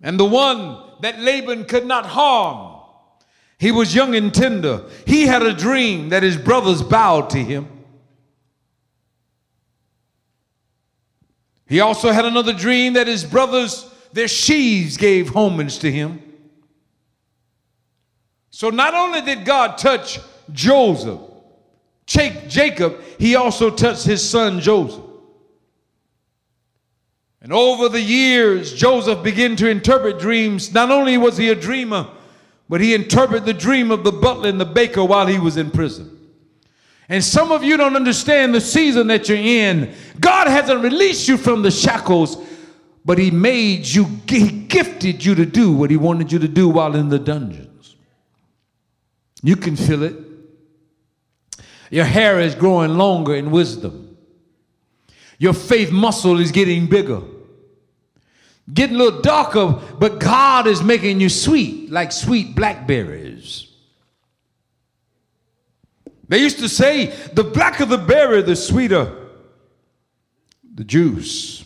[0.00, 2.80] And the one that Laban could not harm.
[3.58, 4.88] He was young and tender.
[5.06, 7.68] He had a dream that his brothers bowed to him.
[11.66, 16.22] He also had another dream that his brothers, their sheaves, gave homage to him.
[18.56, 20.18] So not only did God touch
[20.50, 21.20] Joseph,
[22.06, 25.04] Jacob, he also touched his son Joseph.
[27.42, 30.72] And over the years, Joseph began to interpret dreams.
[30.72, 32.08] Not only was he a dreamer,
[32.66, 35.70] but he interpreted the dream of the butler and the baker while he was in
[35.70, 36.18] prison.
[37.10, 39.94] And some of you don't understand the season that you're in.
[40.18, 42.38] God hasn't released you from the shackles,
[43.04, 46.70] but he made you, he gifted you to do what he wanted you to do
[46.70, 47.75] while in the dungeons.
[49.46, 50.16] You can feel it.
[51.90, 54.18] Your hair is growing longer in wisdom.
[55.38, 57.22] Your faith muscle is getting bigger
[58.72, 63.72] getting a little darker, but God is making you sweet, like sweet blackberries.
[66.28, 69.14] They used to say, the blacker the berry, the sweeter
[70.74, 71.65] the juice.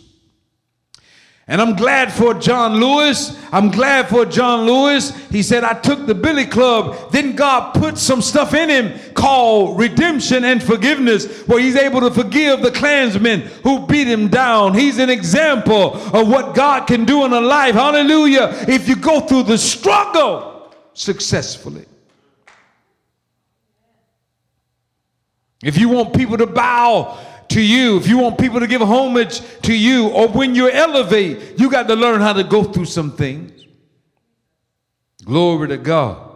[1.51, 3.37] And I'm glad for John Lewis.
[3.51, 5.11] I'm glad for John Lewis.
[5.31, 7.11] He said, I took the Billy Club.
[7.11, 12.11] Then God put some stuff in him called redemption and forgiveness, where he's able to
[12.13, 14.75] forgive the Klansmen who beat him down.
[14.75, 17.75] He's an example of what God can do in a life.
[17.75, 18.55] Hallelujah.
[18.69, 21.87] If you go through the struggle successfully.
[25.65, 27.19] If you want people to bow
[27.51, 31.59] to you, if you want people to give homage to you, or when you elevate,
[31.59, 33.67] you got to learn how to go through some things.
[35.25, 36.29] Glory to God.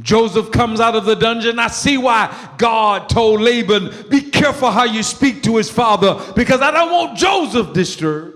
[0.00, 1.58] Joseph comes out of the dungeon.
[1.58, 6.60] I see why God told Laban, Be careful how you speak to his father, because
[6.60, 8.34] I don't want Joseph disturbed.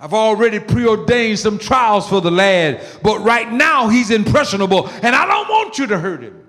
[0.00, 5.26] I've already preordained some trials for the lad, but right now he's impressionable, and I
[5.26, 6.47] don't want you to hurt him.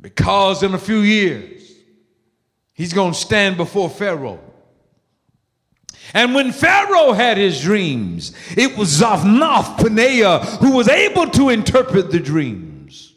[0.00, 1.72] Because in a few years,
[2.74, 4.40] he's going to stand before Pharaoh.
[6.14, 12.10] And when Pharaoh had his dreams, it was Zaphnath Paneah who was able to interpret
[12.10, 13.14] the dreams.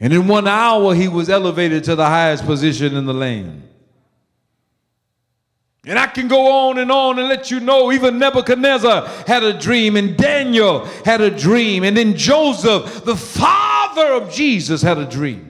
[0.00, 3.64] And in one hour, he was elevated to the highest position in the land.
[5.84, 9.58] And I can go on and on and let you know even Nebuchadnezzar had a
[9.58, 15.06] dream, and Daniel had a dream, and then Joseph, the father of Jesus, had a
[15.06, 15.47] dream.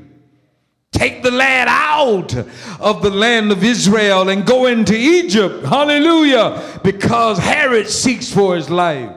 [0.92, 2.34] Take the lad out
[2.80, 5.64] of the land of Israel and go into Egypt.
[5.64, 6.80] Hallelujah.
[6.82, 9.12] Because Herod seeks for his life.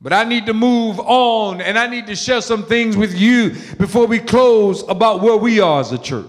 [0.00, 3.50] But I need to move on and I need to share some things with you
[3.76, 6.26] before we close about where we are as a church.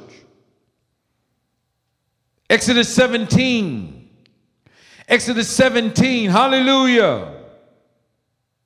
[2.49, 4.09] Exodus 17.
[5.07, 6.29] Exodus 17.
[6.29, 7.36] Hallelujah.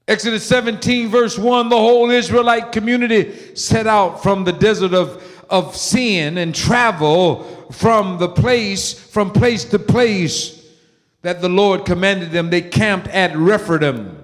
[0.08, 5.76] Exodus 17, verse 1 the whole Israelite community set out from the desert of, of
[5.76, 10.58] sin and travel from the place, from place to place
[11.22, 12.50] that the Lord commanded them.
[12.50, 14.18] They camped at Rephidim.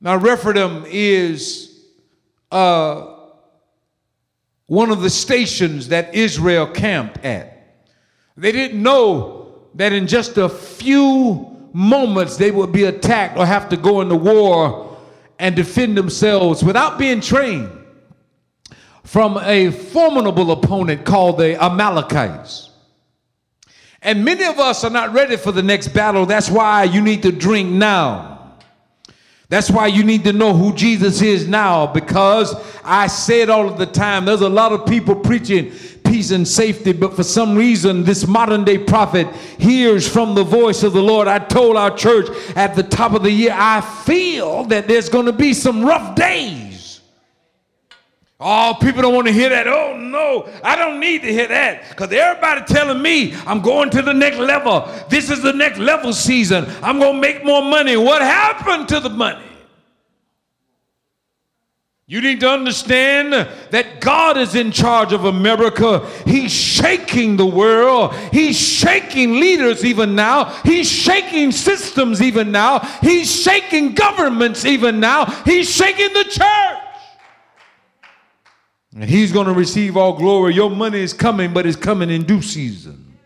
[0.00, 1.84] Now, Rephidim is
[2.50, 3.14] uh,
[4.66, 7.50] one of the stations that Israel camped at.
[8.36, 13.68] They didn't know that in just a few moments they would be attacked or have
[13.68, 14.96] to go into war
[15.38, 17.68] and defend themselves without being trained
[19.02, 22.70] from a formidable opponent called the Amalekites.
[24.00, 26.26] And many of us are not ready for the next battle.
[26.26, 28.54] That's why you need to drink now.
[29.48, 32.54] That's why you need to know who Jesus is now because
[32.84, 34.24] I say it all of the time.
[34.24, 35.72] There's a lot of people preaching
[36.04, 39.26] peace and safety, but for some reason, this modern day prophet
[39.58, 41.26] hears from the voice of the Lord.
[41.26, 45.26] I told our church at the top of the year, I feel that there's going
[45.26, 47.00] to be some rough days.
[48.38, 49.66] Oh, people don't want to hear that.
[49.66, 54.02] Oh, no, I don't need to hear that because everybody telling me I'm going to
[54.02, 54.88] the next level.
[55.08, 56.66] This is the next level season.
[56.82, 57.96] I'm going to make more money.
[57.96, 59.53] What happened to the money?
[62.06, 63.32] You need to understand
[63.70, 66.06] that God is in charge of America.
[66.26, 68.14] He's shaking the world.
[68.30, 70.50] He's shaking leaders even now.
[70.64, 72.80] He's shaking systems even now.
[73.00, 75.24] He's shaking governments even now.
[75.44, 76.80] He's shaking the church.
[78.94, 80.54] And he's going to receive all glory.
[80.54, 83.16] Your money is coming, but it's coming in due season.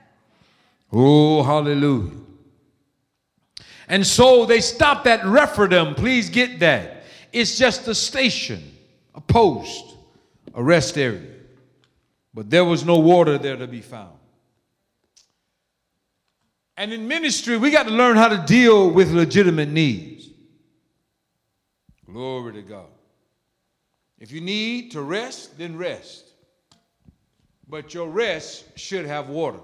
[0.92, 2.12] Oh, hallelujah.
[3.88, 5.96] And so they stopped at Rephidim.
[5.96, 6.97] Please get that.
[7.32, 8.62] It's just a station,
[9.14, 9.96] a post,
[10.54, 11.34] a rest area.
[12.34, 14.18] But there was no water there to be found.
[16.76, 20.28] And in ministry, we got to learn how to deal with legitimate needs.
[22.06, 22.86] Glory to God.
[24.18, 26.24] If you need to rest, then rest.
[27.68, 29.60] But your rest should have water.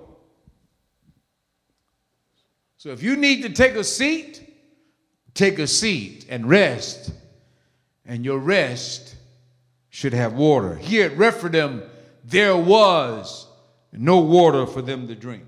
[2.77, 4.43] So if you need to take a seat,
[5.33, 7.12] take a seat and rest
[8.07, 9.17] and your rest
[9.91, 10.75] should have water.
[10.77, 11.83] Here at Rephidim,
[12.25, 13.47] there was
[13.93, 15.45] no water for them to drink.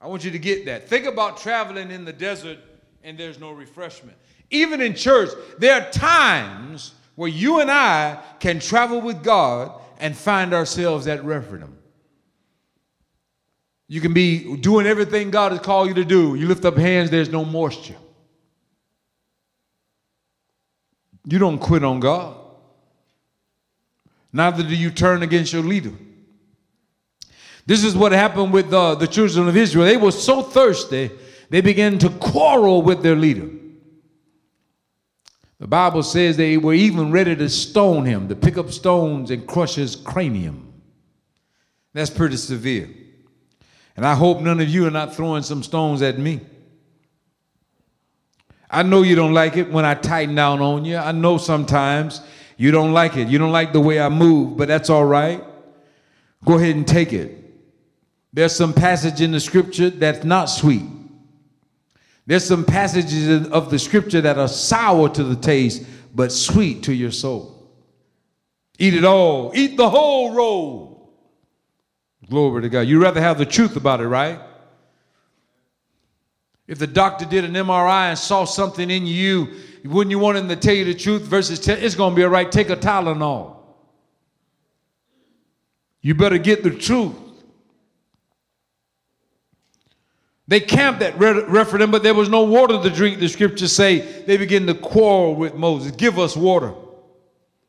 [0.00, 0.88] I want you to get that.
[0.88, 2.58] Think about traveling in the desert
[3.02, 4.16] and there's no refreshment.
[4.50, 10.16] Even in church, there are times where you and I can travel with God and
[10.16, 11.76] find ourselves at Rephidim.
[13.88, 16.34] You can be doing everything God has called you to do.
[16.34, 17.96] You lift up hands, there's no moisture.
[21.26, 22.36] You don't quit on God.
[24.32, 25.92] Neither do you turn against your leader.
[27.66, 29.86] This is what happened with uh, the children of Israel.
[29.86, 31.10] They were so thirsty,
[31.50, 33.50] they began to quarrel with their leader.
[35.58, 39.46] The Bible says they were even ready to stone him, to pick up stones and
[39.46, 40.74] crush his cranium.
[41.92, 42.90] That's pretty severe.
[43.96, 46.40] And I hope none of you are not throwing some stones at me.
[48.70, 50.96] I know you don't like it when I tighten down on you.
[50.96, 52.20] I know sometimes
[52.56, 53.28] you don't like it.
[53.28, 55.42] You don't like the way I move, but that's all right.
[56.44, 57.42] Go ahead and take it.
[58.32, 60.84] There's some passage in the scripture that's not sweet.
[62.26, 66.92] There's some passages of the scripture that are sour to the taste, but sweet to
[66.92, 67.70] your soul.
[68.78, 69.52] Eat it all.
[69.54, 71.14] Eat the whole roll.
[72.28, 72.80] Glory to God.
[72.80, 74.40] You'd rather have the truth about it, right?
[76.68, 79.48] If the doctor did an MRI and saw something in you,
[79.84, 82.24] wouldn't you want him to tell you the truth versus tell, it's going to be
[82.24, 83.56] all right, take a Tylenol.
[86.00, 87.14] You better get the truth.
[90.48, 93.18] They camped at Rephidim, but there was no water to drink.
[93.18, 95.90] The scriptures say they begin to quarrel with Moses.
[95.92, 96.72] Give us water.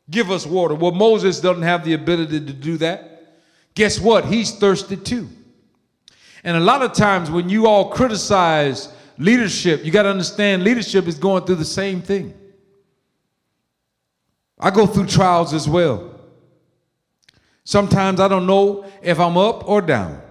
[0.08, 0.74] Give us water.
[0.74, 3.36] Well, Moses doesn't have the ability to do that.
[3.74, 4.26] Guess what?
[4.26, 5.28] He's thirsty too.
[6.44, 11.06] And a lot of times when you all criticize leadership, you got to understand leadership
[11.06, 12.34] is going through the same thing.
[14.58, 16.14] I go through trials as well.
[17.64, 20.22] Sometimes I don't know if I'm up or down.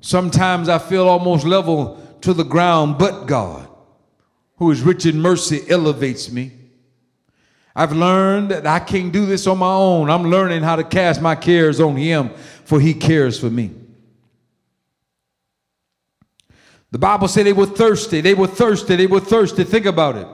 [0.00, 3.68] Sometimes I feel almost level to the ground, but God,
[4.56, 6.52] who is rich in mercy, elevates me.
[7.74, 10.08] I've learned that I can't do this on my own.
[10.08, 12.30] I'm learning how to cast my cares on Him,
[12.64, 13.72] for He cares for me.
[16.94, 18.20] The Bible said they were thirsty.
[18.20, 18.94] They were thirsty.
[18.94, 19.64] They were thirsty.
[19.64, 20.28] Think about it.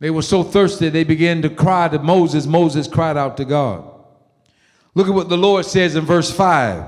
[0.00, 2.44] They were so thirsty they began to cry to Moses.
[2.44, 3.88] Moses cried out to God.
[4.96, 6.84] Look at what the Lord says in verse 5.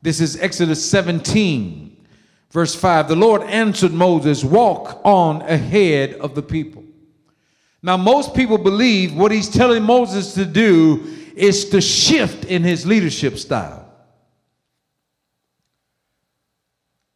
[0.00, 2.06] This is Exodus 17,
[2.52, 3.08] verse 5.
[3.08, 6.84] The Lord answered Moses, Walk on ahead of the people.
[7.82, 11.04] Now, most people believe what he's telling Moses to do
[11.34, 13.83] is to shift in his leadership style.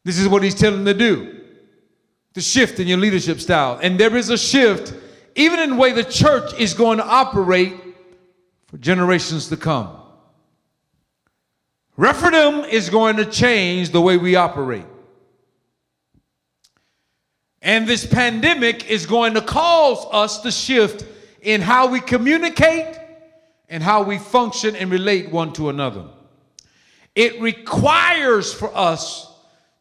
[0.08, 1.40] This is what he's telling them to do
[2.32, 3.78] to shift in your leadership style.
[3.82, 4.94] And there is a shift
[5.34, 7.74] even in the way the church is going to operate
[8.68, 9.94] for generations to come.
[11.98, 14.86] Rephidim is going to change the way we operate.
[17.60, 21.04] And this pandemic is going to cause us to shift
[21.42, 22.96] in how we communicate
[23.68, 26.06] and how we function and relate one to another.
[27.14, 29.27] It requires for us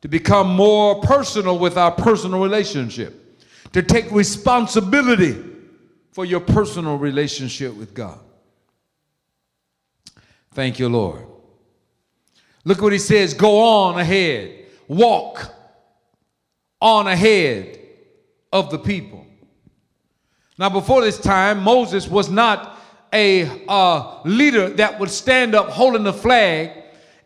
[0.02, 3.28] to become more personal with our personal relationship
[3.74, 5.44] to take responsibility
[6.12, 8.20] for your personal relationship with God.
[10.54, 11.26] Thank you, Lord.
[12.64, 15.54] Look what he says go on ahead, walk
[16.82, 17.80] on ahead
[18.52, 19.26] of the people.
[20.58, 22.80] Now, before this time, Moses was not
[23.14, 26.72] a uh, leader that would stand up holding the flag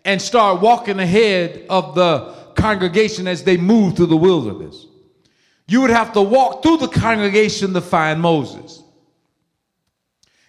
[0.04, 4.86] and start walking ahead of the congregation as they moved through the wilderness
[5.72, 8.84] you would have to walk through the congregation to find Moses.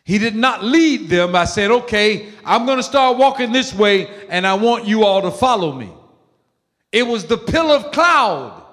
[0.03, 4.09] He did not lead them I said, okay, I'm going to start walking this way
[4.29, 5.93] and I want you all to follow me.
[6.91, 8.65] It was the pillar of cloud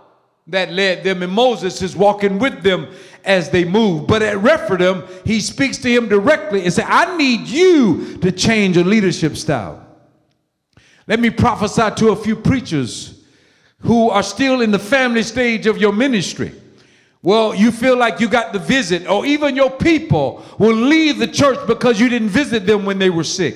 [0.48, 2.92] that led them, and Moses is walking with them
[3.24, 4.08] as they move.
[4.08, 8.76] But at Rephidim, he speaks to him directly and says, I need you to change
[8.76, 9.86] your leadership style.
[11.06, 13.19] Let me prophesy to a few preachers
[13.80, 16.52] who are still in the family stage of your ministry.
[17.22, 21.28] Well, you feel like you got to visit, or even your people will leave the
[21.28, 23.56] church because you didn't visit them when they were sick.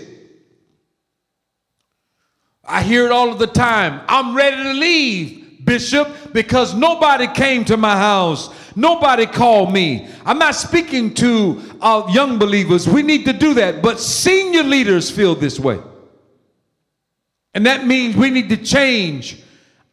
[2.65, 4.01] I hear it all of the time.
[4.07, 8.49] I'm ready to leave, Bishop, because nobody came to my house.
[8.75, 10.07] Nobody called me.
[10.25, 12.87] I'm not speaking to uh, young believers.
[12.87, 13.81] We need to do that.
[13.81, 15.79] But senior leaders feel this way.
[17.53, 19.42] And that means we need to change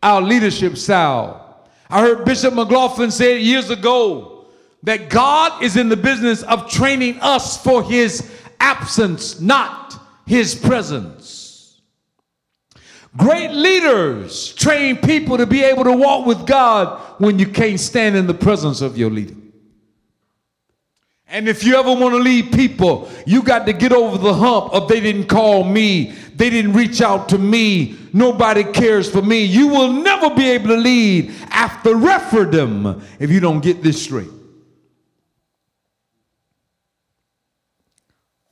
[0.03, 1.67] our leadership style.
[1.89, 4.47] I heard Bishop McLaughlin say years ago
[4.83, 8.31] that God is in the business of training us for his
[8.61, 11.81] absence, not his presence.
[13.17, 18.15] Great leaders train people to be able to walk with God when you can't stand
[18.15, 19.35] in the presence of your leader.
[21.33, 24.75] And if you ever want to lead people, you got to get over the hump
[24.75, 29.45] of they didn't call me, they didn't reach out to me, nobody cares for me.
[29.45, 34.29] You will never be able to lead after Rephidim if you don't get this straight.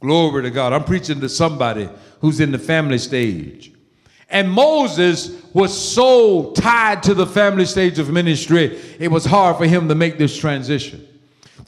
[0.01, 0.73] Glory to God.
[0.73, 1.89] I'm preaching to somebody
[2.21, 3.73] who's in the family stage.
[4.31, 9.67] And Moses was so tied to the family stage of ministry, it was hard for
[9.67, 11.08] him to make this transition.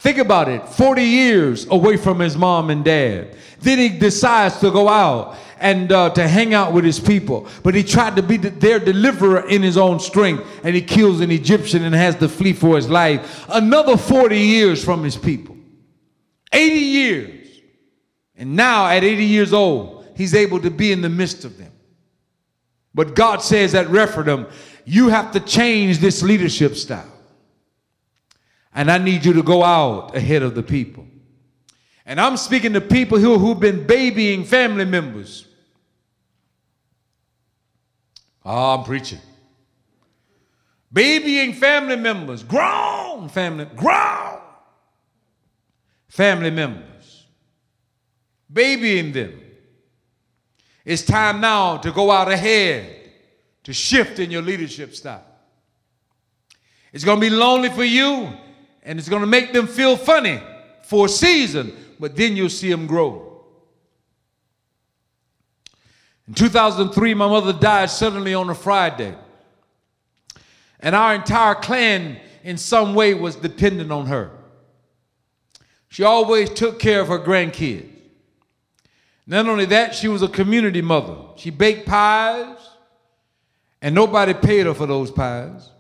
[0.01, 3.37] Think about it 40 years away from his mom and dad.
[3.61, 7.47] Then he decides to go out and uh, to hang out with his people.
[7.63, 11.31] But he tried to be their deliverer in his own strength, and he kills an
[11.31, 13.45] Egyptian and has to flee for his life.
[13.51, 15.55] Another 40 years from his people.
[16.51, 17.49] 80 years.
[18.37, 21.73] And now, at 80 years old, he's able to be in the midst of them.
[22.95, 24.47] But God says at Rephidim,
[24.87, 27.20] you have to change this leadership style.
[28.75, 31.07] And I need you to go out ahead of the people.
[32.07, 35.47] And I'm speaking to people who, who've been babying family members.
[38.45, 39.21] Oh, I'm preaching.
[40.93, 44.41] Babying family members, grown family, grown
[46.09, 47.27] family members,
[48.53, 49.41] babying them.
[50.85, 52.97] It's time now to go out ahead
[53.63, 55.25] to shift in your leadership style.
[56.93, 58.33] It's going to be lonely for you,
[58.91, 60.43] and it's going to make them feel funny
[60.83, 63.45] for a season, but then you'll see them grow.
[66.27, 69.15] In 2003, my mother died suddenly on a Friday,
[70.81, 74.33] and our entire clan, in some way, was dependent on her.
[75.89, 77.87] She always took care of her grandkids.
[79.25, 81.15] Not only that, she was a community mother.
[81.37, 82.59] She baked pies,
[83.81, 85.71] and nobody paid her for those pies.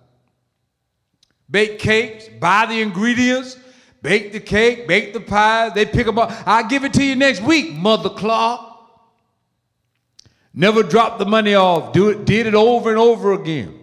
[1.50, 3.58] Bake cakes, buy the ingredients,
[4.02, 5.70] bake the cake, bake the pie.
[5.70, 6.30] They pick them up.
[6.46, 8.68] I'll give it to you next week, Mother Clark.
[10.52, 11.92] Never dropped the money off.
[11.92, 13.78] Do it, did it over and over again.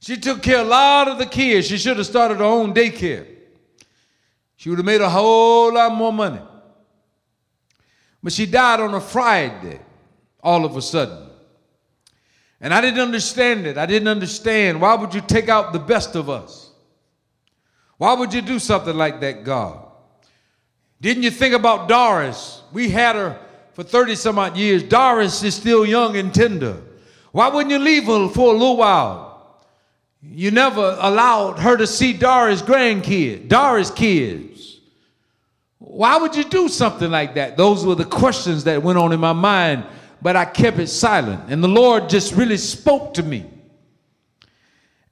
[0.00, 1.66] She took care of a lot of the kids.
[1.66, 3.26] She should have started her own daycare.
[4.56, 6.40] She would have made a whole lot more money.
[8.22, 9.80] But she died on a Friday,
[10.42, 11.28] all of a sudden.
[12.60, 13.76] And I didn't understand it.
[13.76, 14.80] I didn't understand.
[14.80, 16.63] Why would you take out the best of us?
[17.98, 19.80] Why would you do something like that, God?
[21.00, 22.62] Didn't you think about Doris?
[22.72, 23.38] We had her
[23.74, 24.82] for 30 some odd years.
[24.82, 26.80] Doris is still young and tender.
[27.32, 29.60] Why wouldn't you leave her for a little while?
[30.22, 34.80] You never allowed her to see Doris' grandkids, Doris' kids.
[35.78, 37.56] Why would you do something like that?
[37.56, 39.84] Those were the questions that went on in my mind,
[40.22, 41.42] but I kept it silent.
[41.48, 43.44] And the Lord just really spoke to me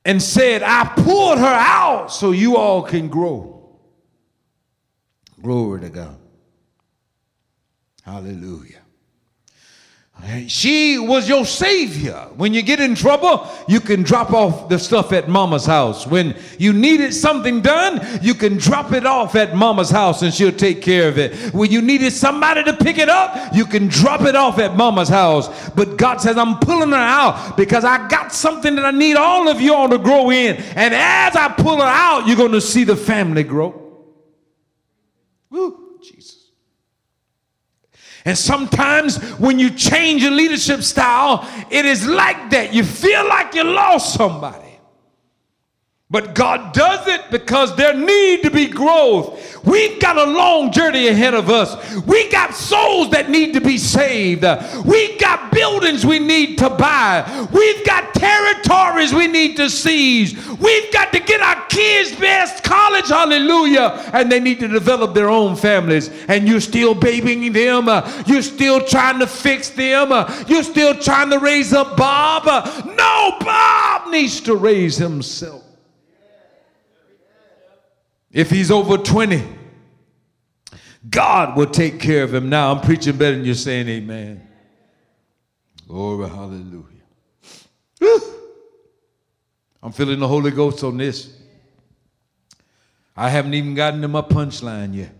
[0.04, 3.78] and said, I pulled her out so you all can grow.
[5.40, 6.18] Glory to God.
[8.02, 8.81] Hallelujah.
[10.46, 12.28] She was your savior.
[12.36, 16.06] When you get in trouble, you can drop off the stuff at mama's house.
[16.06, 20.52] When you needed something done, you can drop it off at mama's house and she'll
[20.52, 21.52] take care of it.
[21.52, 25.08] When you needed somebody to pick it up, you can drop it off at mama's
[25.08, 25.70] house.
[25.70, 29.48] But God says, I'm pulling her out because I got something that I need all
[29.48, 30.54] of you all to grow in.
[30.76, 33.74] And as I pull her out, you're going to see the family grow.
[35.50, 35.81] Woo.
[38.24, 42.72] And sometimes when you change your leadership style, it is like that.
[42.72, 44.61] You feel like you lost somebody.
[46.12, 49.64] But God does it because there need to be growth.
[49.64, 51.74] We've got a long journey ahead of us.
[52.02, 54.44] We got souls that need to be saved.
[54.84, 57.48] We've got buildings we need to buy.
[57.50, 60.34] We've got territories we need to seize.
[60.58, 64.10] We've got to get our kids best college, hallelujah.
[64.12, 66.10] And they need to develop their own families.
[66.28, 67.86] And you're still babying them.
[68.26, 70.10] You're still trying to fix them.
[70.46, 72.44] You're still trying to raise up Bob.
[72.84, 75.71] No, Bob needs to raise himself.
[78.32, 79.42] If he's over 20,
[81.10, 82.48] God will take care of him.
[82.48, 84.48] Now I'm preaching better than you're saying amen.
[85.86, 86.86] Glory, hallelujah.
[89.82, 91.38] I'm feeling the Holy Ghost on this.
[93.16, 95.12] I haven't even gotten to my punchline yet.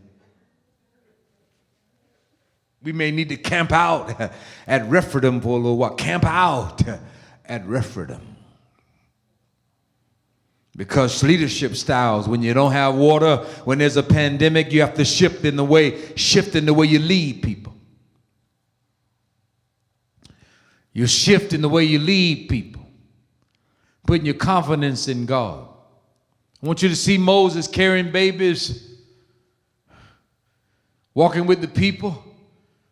[2.82, 4.20] We may need to camp out
[4.66, 5.94] at Rephidim for a little while.
[5.94, 6.80] Camp out
[7.44, 8.31] at Rephidim.
[10.74, 15.04] Because leadership styles, when you don't have water, when there's a pandemic, you have to
[15.04, 17.74] shift in the way, shift in the way you lead people.
[20.94, 22.86] You shift in the way you lead people,
[24.06, 25.68] putting your confidence in God.
[26.62, 28.96] I want you to see Moses carrying babies,
[31.14, 32.22] walking with the people.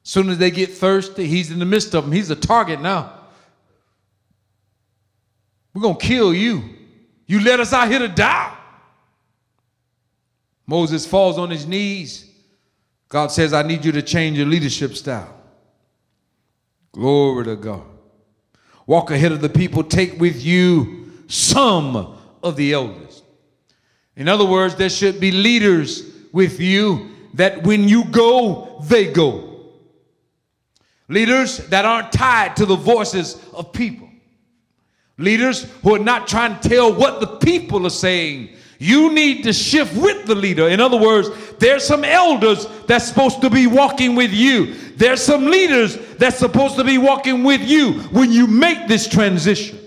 [0.05, 2.13] As soon as they get thirsty, he's in the midst of them.
[2.13, 3.13] He's a target now.
[5.73, 6.80] We're going to kill you.
[7.31, 8.57] You let us out here to die.
[10.67, 12.29] Moses falls on his knees.
[13.09, 15.33] God says, I need you to change your leadership style.
[16.91, 17.85] Glory to God.
[18.85, 23.23] Walk ahead of the people, take with you some of the elders.
[24.17, 29.69] In other words, there should be leaders with you that when you go, they go.
[31.07, 34.10] Leaders that aren't tied to the voices of people.
[35.21, 38.49] Leaders who are not trying to tell what the people are saying.
[38.79, 40.67] You need to shift with the leader.
[40.67, 44.75] In other words, there's some elders that's supposed to be walking with you.
[44.97, 49.79] There's some leaders that's supposed to be walking with you when you make this transition.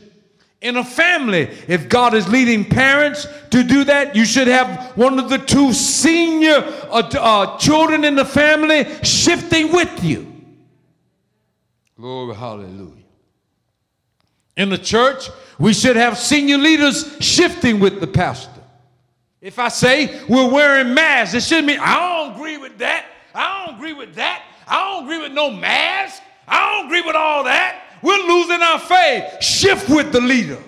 [0.61, 5.17] In a family, if God is leading parents to do that, you should have one
[5.17, 6.57] of the two senior
[6.91, 10.31] uh, uh, children in the family shifting with you.
[11.97, 13.03] Glory, hallelujah.
[14.56, 18.49] In the church, we should have senior leaders shifting with the pastor.
[19.41, 23.06] If I say we're wearing masks, it shouldn't mean I don't agree with that.
[23.34, 24.43] I don't agree with that.
[24.68, 26.22] I don't agree with no mask.
[26.47, 27.82] I don't agree with all that.
[28.01, 29.43] We're losing our faith.
[29.43, 30.62] Shift with the leader.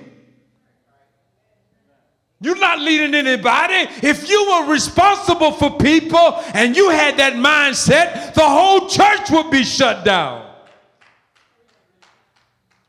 [2.41, 3.89] You're not leading anybody.
[4.03, 9.49] If you were responsible for people and you had that mindset, the whole church would
[9.51, 10.44] be shut down.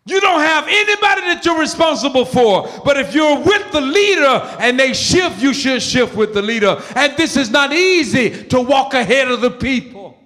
[0.06, 2.70] You don't have anybody that you're responsible for.
[2.84, 6.80] But if you're with the leader and they shift, you should shift with the leader.
[6.94, 10.16] And this is not easy to walk ahead of the people.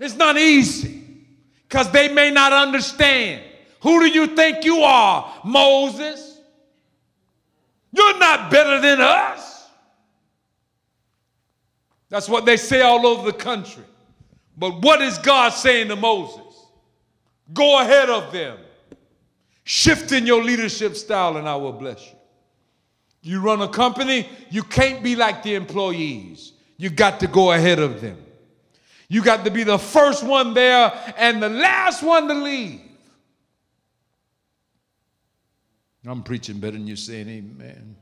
[0.00, 1.00] It's not easy
[1.68, 3.44] because they may not understand.
[3.82, 6.40] Who do you think you are, Moses?
[7.92, 9.68] You're not better than us.
[12.08, 13.84] That's what they say all over the country.
[14.56, 16.45] But what is God saying to Moses?
[17.52, 18.58] Go ahead of them.
[19.64, 22.16] Shift in your leadership style, and I will bless you.
[23.22, 26.52] You run a company, you can't be like the employees.
[26.76, 28.18] You got to go ahead of them.
[29.08, 32.80] You got to be the first one there and the last one to leave.
[36.06, 37.96] I'm preaching better than you saying amen.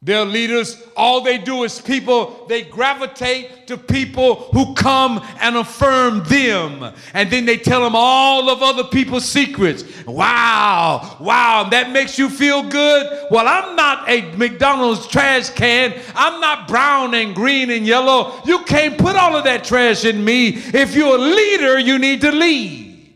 [0.00, 6.22] Their leaders, all they do is people, they gravitate to people who come and affirm
[6.24, 6.94] them.
[7.14, 9.82] And then they tell them all of other people's secrets.
[10.06, 13.26] Wow, wow, that makes you feel good?
[13.32, 16.00] Well, I'm not a McDonald's trash can.
[16.14, 18.40] I'm not brown and green and yellow.
[18.44, 20.50] You can't put all of that trash in me.
[20.50, 23.14] If you're a leader, you need to lead.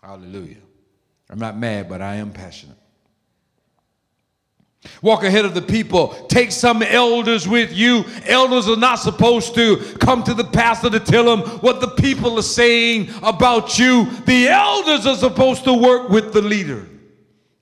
[0.00, 0.62] Hallelujah.
[1.28, 2.78] I'm not mad, but I am passionate.
[5.02, 6.08] Walk ahead of the people.
[6.28, 8.04] Take some elders with you.
[8.26, 12.38] Elders are not supposed to come to the pastor to tell him what the people
[12.38, 14.10] are saying about you.
[14.26, 16.86] The elders are supposed to work with the leader.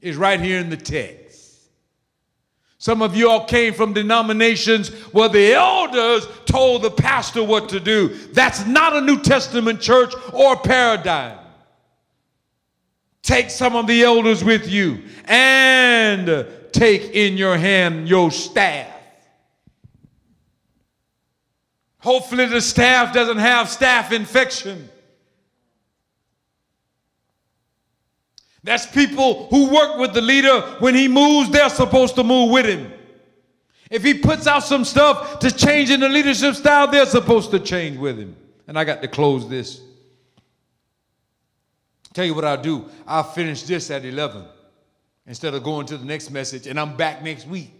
[0.00, 1.26] Is right here in the text.
[2.78, 7.80] Some of you all came from denominations where the elders told the pastor what to
[7.80, 8.08] do.
[8.32, 11.38] That's not a New Testament church or paradigm.
[13.22, 16.46] Take some of the elders with you and
[16.76, 18.92] take in your hand your staff.
[21.98, 24.88] Hopefully, the staff doesn't have staff infection.
[28.62, 30.60] That's people who work with the leader.
[30.78, 32.92] When he moves, they're supposed to move with him.
[33.90, 37.60] If he puts out some stuff to change in the leadership style, they're supposed to
[37.60, 38.36] change with him.
[38.66, 39.80] And I got to close this.
[42.12, 42.86] Tell you what I'll do.
[43.06, 44.44] I'll finish this at 11
[45.26, 47.70] instead of going to the next message, and I'm back next week.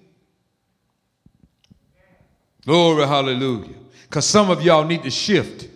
[2.64, 3.74] Glory, hallelujah.
[4.02, 5.68] Because some of y'all need to shift.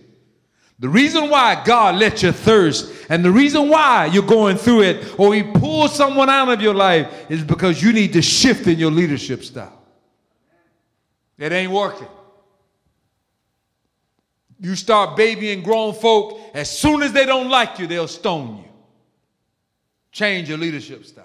[0.81, 5.19] The reason why God let you thirst and the reason why you're going through it
[5.19, 8.79] or He pulls someone out of your life is because you need to shift in
[8.79, 9.79] your leadership style.
[11.39, 12.09] It ain't working.
[14.59, 18.71] You start babying grown folk, as soon as they don't like you, they'll stone you.
[20.13, 21.25] Change your leadership style.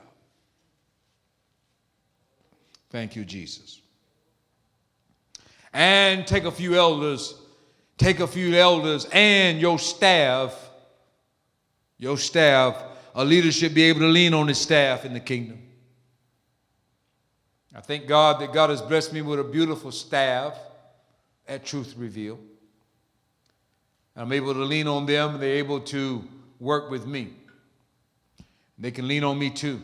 [2.95, 3.81] Thank you, Jesus.
[5.73, 7.35] And take a few elders,
[7.97, 10.57] take a few elders and your staff,
[11.97, 12.81] your staff,
[13.13, 15.61] a leader should be able to lean on his staff in the kingdom.
[17.75, 20.57] I thank God that God has blessed me with a beautiful staff
[21.49, 22.39] at Truth Revealed.
[24.15, 26.23] I'm able to lean on them, they're able to
[26.61, 27.33] work with me.
[28.79, 29.81] They can lean on me too.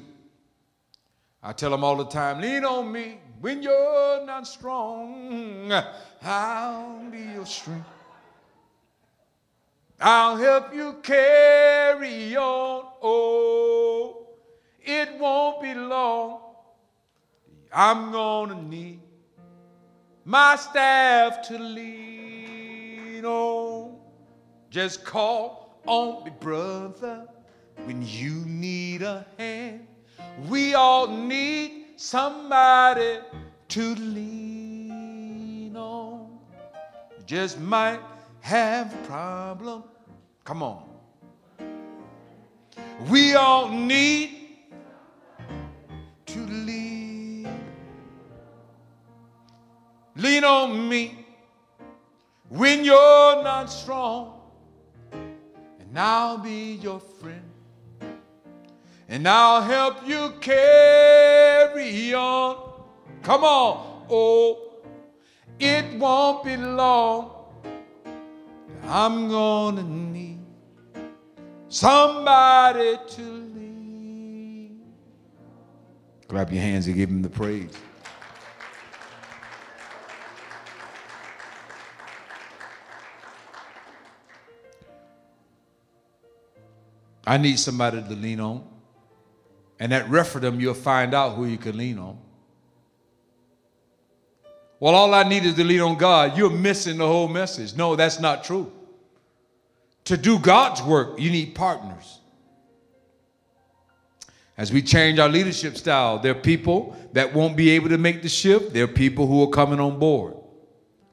[1.44, 5.72] I tell them all the time, lean on me when you're not strong.
[6.22, 7.88] I'll be your strength.
[10.00, 12.86] I'll help you carry on.
[13.02, 14.28] Oh,
[14.80, 16.42] it won't be long.
[17.74, 19.00] I'm gonna need
[20.26, 24.00] my staff to lean on.
[24.70, 27.28] Just call on me, brother,
[27.86, 29.88] when you need a hand.
[30.49, 33.19] We all need somebody
[33.69, 36.39] to lean on.
[37.26, 37.99] Just might
[38.41, 39.84] have a problem.
[40.43, 40.84] Come on.
[43.09, 44.30] We all need
[46.26, 47.47] to lean.
[50.15, 51.26] Lean on me
[52.49, 54.41] when you're not strong,
[55.11, 57.51] and I'll be your friend
[59.12, 62.55] and I'll help you carry on.
[63.22, 64.05] Come on.
[64.09, 64.72] Oh,
[65.59, 67.30] it won't be long.
[68.84, 70.39] I'm gonna need
[71.68, 74.80] somebody to lead.
[76.30, 77.78] Clap your hands and give him the praise.
[87.28, 88.81] I need somebody to lean on.
[89.82, 92.20] And at Rephidim, you'll find out who you can lean on.
[94.80, 96.38] Well, all I need is to lean on God.
[96.38, 97.76] You're missing the whole message.
[97.76, 98.72] No, that's not true.
[100.04, 102.20] To do God's work, you need partners.
[104.56, 108.22] As we change our leadership style, there are people that won't be able to make
[108.22, 108.74] the shift.
[108.74, 110.36] There are people who are coming on board.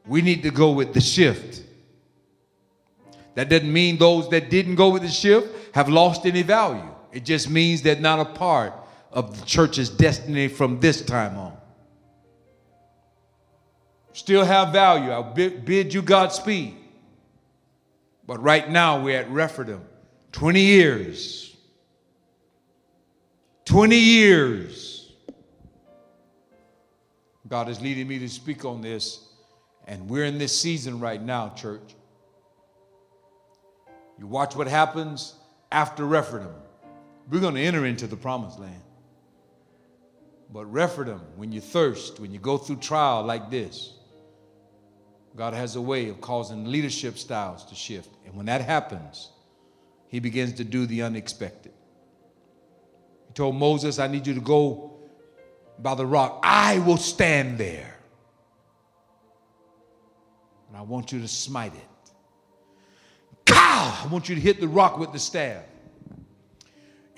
[0.06, 1.62] We need to go with the shift.
[3.34, 6.96] That doesn't mean those that didn't go with the shift have lost any value.
[7.12, 8.74] It just means they're not a part
[9.12, 11.56] of the church's destiny from this time on.
[14.12, 15.12] Still have value.
[15.12, 16.74] I bid you Godspeed.
[18.26, 19.82] But right now we're at Rephidim.
[20.32, 21.56] 20 years.
[23.64, 25.12] 20 years.
[27.48, 29.28] God is leading me to speak on this.
[29.86, 31.94] And we're in this season right now, church.
[34.18, 35.34] You watch what happens
[35.72, 36.52] after Rephidim.
[37.30, 38.82] We're going to enter into the promised land.
[40.50, 43.94] But Rephidim, when you thirst, when you go through trial like this,
[45.36, 48.08] God has a way of causing leadership styles to shift.
[48.24, 49.30] And when that happens,
[50.08, 51.72] he begins to do the unexpected.
[53.26, 54.98] He told Moses, I need you to go
[55.78, 56.40] by the rock.
[56.42, 57.94] I will stand there.
[60.68, 61.82] And I want you to smite it.
[63.50, 65.62] I want you to hit the rock with the staff.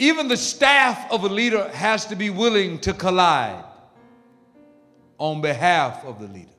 [0.01, 3.65] Even the staff of a leader has to be willing to collide
[5.19, 6.51] on behalf of the leader.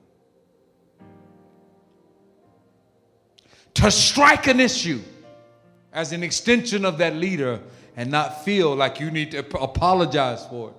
[3.81, 5.01] to strike an issue
[5.93, 7.59] as an extension of that leader
[7.95, 10.75] and not feel like you need to apologize for it.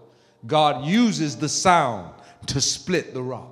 [0.47, 2.13] God uses the sound
[2.47, 3.51] to split the rock.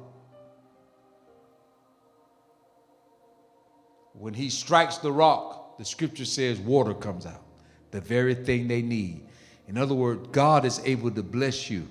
[4.13, 7.43] When he strikes the rock, the scripture says water comes out,
[7.91, 9.27] the very thing they need.
[9.69, 11.87] In other words, God is able to bless you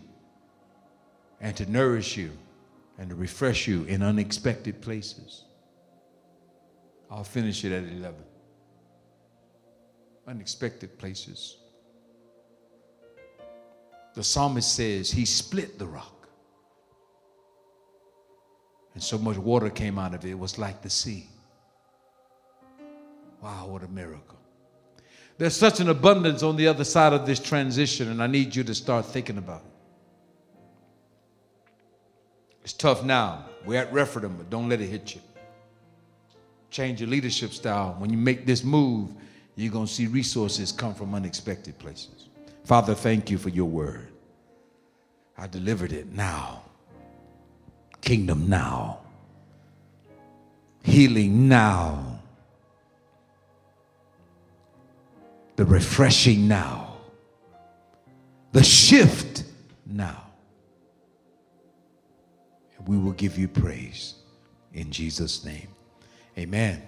[1.42, 2.32] and to nourish you
[2.98, 5.46] and to refresh you in unexpected places.
[7.10, 8.16] I'll finish it at 11.
[10.28, 11.58] Unexpected places.
[14.14, 16.28] The psalmist says he split the rock.
[18.94, 21.30] And so much water came out of it, it was like the sea.
[23.42, 24.39] Wow, what a miracle.
[25.40, 28.64] There's such an abundance on the other side of this transition, and I need you
[28.66, 29.72] to start thinking about it.
[32.64, 33.46] It's tough now.
[33.66, 35.22] We're at Rephidim, but don't let it hit you
[36.70, 37.96] change your leadership style.
[37.98, 39.14] When you make this move,
[39.56, 42.30] you're going to see resources come from unexpected places.
[42.64, 44.08] Father, thank you for your word.
[45.38, 46.64] I delivered it now.
[48.02, 49.00] Kingdom now.
[50.84, 52.09] Healing now.
[55.60, 56.96] The refreshing now.
[58.54, 59.44] The shift
[59.86, 60.24] now.
[62.78, 64.14] And we will give you praise
[64.74, 65.68] in Jesus' name.
[66.38, 66.82] Amen.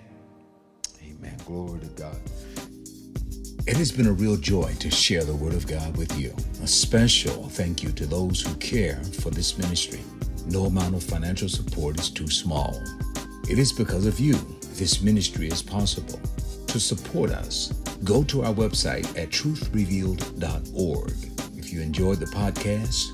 [1.03, 1.35] Amen.
[1.45, 2.15] Glory to God.
[3.67, 6.33] It has been a real joy to share the Word of God with you.
[6.63, 9.99] A special thank you to those who care for this ministry.
[10.45, 12.81] No amount of financial support is too small.
[13.49, 14.35] It is because of you
[14.75, 16.21] this ministry is possible.
[16.71, 17.73] To support us,
[18.05, 21.11] go to our website at truthrevealed.org.
[21.57, 23.09] If you enjoyed the podcast,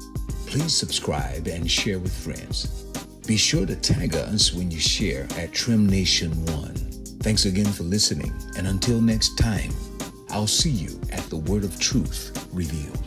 [0.45, 2.83] please subscribe and share with friends.
[3.25, 6.75] Be sure to tag us when you share at Trim Nation One.
[7.23, 9.71] Thanks again for listening, and until next time,
[10.29, 13.06] I'll see you at the Word of Truth revealed.